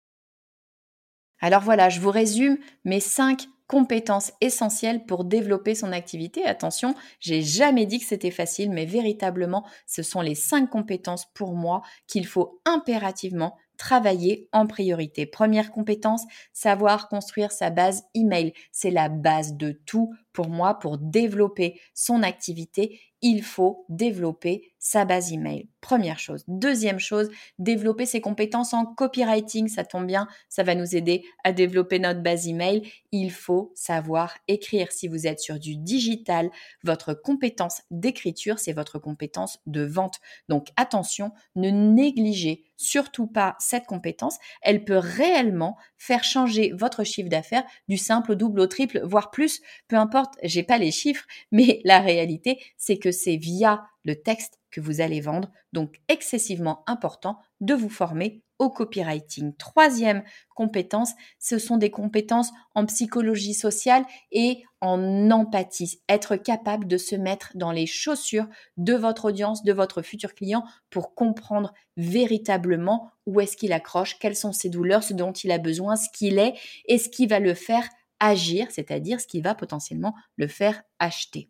Alors 1.40 1.62
voilà, 1.62 1.90
je 1.90 2.00
vous 2.00 2.12
résume 2.12 2.58
mes 2.84 3.00
cinq 3.00 3.48
compétences 3.74 4.34
essentielles 4.40 5.04
pour 5.04 5.26
développer 5.26 5.74
son 5.74 5.94
activité. 5.94 6.46
Attention, 6.46 6.94
j'ai 7.20 7.42
jamais 7.42 7.88
dit 7.88 7.98
que 7.98 8.06
c'était 8.06 8.30
facile, 8.30 8.70
mais 8.70 8.86
véritablement, 8.86 9.66
ce 9.88 10.04
sont 10.04 10.22
les 10.22 10.36
cinq 10.36 10.70
compétences 10.70 11.26
pour 11.34 11.56
moi 11.56 11.82
qu'il 12.06 12.28
faut 12.28 12.62
impérativement 12.66 13.58
travailler 13.78 14.48
en 14.52 14.68
priorité. 14.68 15.26
Première 15.26 15.72
compétence, 15.72 16.22
savoir 16.54 17.10
construire 17.10 17.52
sa 17.52 17.72
base 17.72 18.04
email. 18.14 18.54
C'est 18.72 18.92
la 18.92 19.10
base 19.10 19.56
de 19.56 19.72
tout 19.72 20.14
pour 20.34 20.50
moi 20.50 20.80
pour 20.80 20.98
développer 20.98 21.80
son 21.94 22.24
activité 22.24 23.00
il 23.24 23.42
faut 23.42 23.86
développer 23.88 24.74
sa 24.80 25.06
base 25.06 25.32
email. 25.32 25.70
Première 25.80 26.20
chose. 26.20 26.44
Deuxième 26.50 27.00
chose, 27.00 27.30
développer 27.58 28.06
ses 28.06 28.20
compétences 28.20 28.74
en 28.74 28.86
copywriting. 28.86 29.70
Ça 29.70 29.86
tombe 29.86 30.06
bien, 30.06 30.28
ça 30.50 30.64
va 30.64 30.76
nous 30.76 30.94
aider 30.94 31.24
à 31.46 31.54
développer 31.54 32.00
notre 32.00 32.20
base 32.20 32.50
email. 32.50 32.92
Il 33.14 33.32
faut 33.32 33.72
savoir 33.76 34.36
écrire. 34.50 34.92
Si 34.92 35.08
vous 35.08 35.26
êtes 35.26 35.40
sur 35.40 35.58
du 35.58 35.78
digital, 35.78 36.52
votre 36.84 37.14
compétence 37.14 37.84
d'écriture, 37.92 38.60
c'est 38.60 38.74
votre 38.74 39.00
compétence 39.00 39.60
de 39.68 39.86
vente. 39.86 40.20
Donc 40.50 40.68
attention, 40.76 41.32
ne 41.56 41.70
négligez 41.70 42.66
surtout 42.76 43.28
pas 43.28 43.56
cette 43.60 43.86
compétence. 43.86 44.38
Elle 44.62 44.84
peut 44.84 44.98
réellement 44.98 45.78
faire 45.98 46.26
changer 46.26 46.74
votre 46.76 47.06
chiffre 47.06 47.30
d'affaires 47.30 47.64
du 47.88 47.96
simple 47.96 48.34
au 48.34 48.36
double 48.36 48.60
au 48.60 48.68
triple, 48.68 49.00
voire 49.06 49.32
plus. 49.32 49.62
Peu 49.88 49.96
importe, 50.24 50.40
j'ai 50.44 50.64
pas 50.64 50.78
les 50.78 50.92
chiffres, 50.92 51.26
mais 51.52 51.82
la 51.86 52.00
réalité, 52.00 52.60
c'est 52.78 52.98
que 52.98 53.12
c'est 53.12 53.38
via 53.38 53.84
le 54.06 54.16
texte 54.16 54.60
que 54.72 54.82
vous 54.82 55.02
allez 55.02 55.22
vendre, 55.22 55.52
donc 55.72 56.02
excessivement 56.10 56.84
important 56.88 57.38
de 57.62 57.74
vous 57.74 57.90
former 57.90 58.42
au 58.60 58.70
copywriting. 58.70 59.56
Troisième 59.56 60.24
compétence, 60.56 61.12
ce 61.40 61.58
sont 61.58 61.78
des 61.78 61.92
compétences 61.92 62.52
en 62.76 62.86
psychologie 62.86 63.54
sociale 63.54 64.04
et 64.32 64.64
en 64.82 65.32
empathie. 65.32 66.02
Être 66.10 66.36
capable 66.36 66.88
de 66.88 66.98
se 66.98 67.16
mettre 67.16 67.52
dans 67.56 67.72
les 67.72 67.86
chaussures 67.86 68.48
de 68.78 68.94
votre 68.94 69.26
audience, 69.26 69.64
de 69.64 69.74
votre 69.74 70.02
futur 70.02 70.34
client 70.34 70.64
pour 70.90 71.14
comprendre 71.14 71.74
véritablement 71.98 73.12
où 73.26 73.40
est-ce 73.42 73.58
qu'il 73.58 73.74
accroche, 73.74 74.18
quelles 74.20 74.36
sont 74.36 74.54
ses 74.54 74.70
douleurs, 74.70 75.04
ce 75.04 75.14
dont 75.14 75.32
il 75.32 75.52
a 75.52 75.60
besoin, 75.60 75.96
ce 75.96 76.10
qu'il 76.10 76.40
est 76.40 76.56
et 76.88 76.98
ce 76.98 77.10
qui 77.10 77.28
va 77.28 77.40
le 77.40 77.54
faire 77.54 77.88
agir, 78.20 78.68
c'est-à-dire 78.72 79.20
ce 79.20 79.28
qui 79.28 79.42
va 79.42 79.56
potentiellement 79.56 80.14
le 80.38 80.48
faire 80.48 80.84
acheter. 81.00 81.50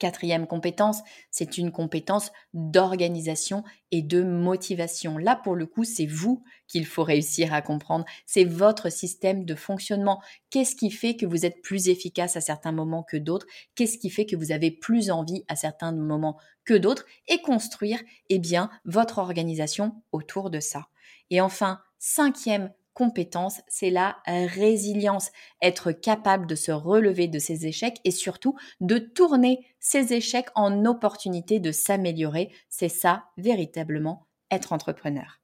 Quatrième 0.00 0.48
compétence, 0.48 1.02
c'est 1.30 1.56
une 1.56 1.70
compétence 1.70 2.32
d'organisation 2.52 3.62
et 3.92 4.02
de 4.02 4.24
motivation. 4.24 5.18
Là, 5.18 5.36
pour 5.36 5.54
le 5.54 5.66
coup, 5.66 5.84
c'est 5.84 6.04
vous 6.06 6.42
qu'il 6.66 6.84
faut 6.84 7.04
réussir 7.04 7.54
à 7.54 7.62
comprendre. 7.62 8.04
C'est 8.26 8.44
votre 8.44 8.90
système 8.90 9.44
de 9.44 9.54
fonctionnement. 9.54 10.20
Qu'est-ce 10.50 10.74
qui 10.74 10.90
fait 10.90 11.14
que 11.14 11.26
vous 11.26 11.46
êtes 11.46 11.62
plus 11.62 11.88
efficace 11.88 12.36
à 12.36 12.40
certains 12.40 12.72
moments 12.72 13.04
que 13.04 13.16
d'autres? 13.16 13.46
Qu'est-ce 13.76 13.96
qui 13.96 14.10
fait 14.10 14.26
que 14.26 14.34
vous 14.34 14.50
avez 14.50 14.72
plus 14.72 15.12
envie 15.12 15.44
à 15.46 15.54
certains 15.54 15.92
moments 15.92 16.38
que 16.64 16.74
d'autres? 16.74 17.06
Et 17.28 17.40
construire, 17.40 18.00
eh 18.30 18.40
bien, 18.40 18.70
votre 18.84 19.18
organisation 19.18 20.02
autour 20.10 20.50
de 20.50 20.58
ça. 20.58 20.88
Et 21.30 21.40
enfin, 21.40 21.80
cinquième 22.00 22.72
compétence, 22.94 23.60
c'est 23.68 23.90
la 23.90 24.16
résilience, 24.26 25.30
être 25.60 25.92
capable 25.92 26.46
de 26.46 26.54
se 26.54 26.72
relever 26.72 27.28
de 27.28 27.38
ses 27.38 27.66
échecs 27.66 28.00
et 28.04 28.10
surtout 28.10 28.56
de 28.80 28.98
tourner 28.98 29.66
ses 29.80 30.14
échecs 30.14 30.48
en 30.54 30.84
opportunité 30.86 31.60
de 31.60 31.72
s'améliorer. 31.72 32.50
C'est 32.68 32.88
ça 32.88 33.24
véritablement 33.36 34.26
être 34.50 34.72
entrepreneur. 34.72 35.43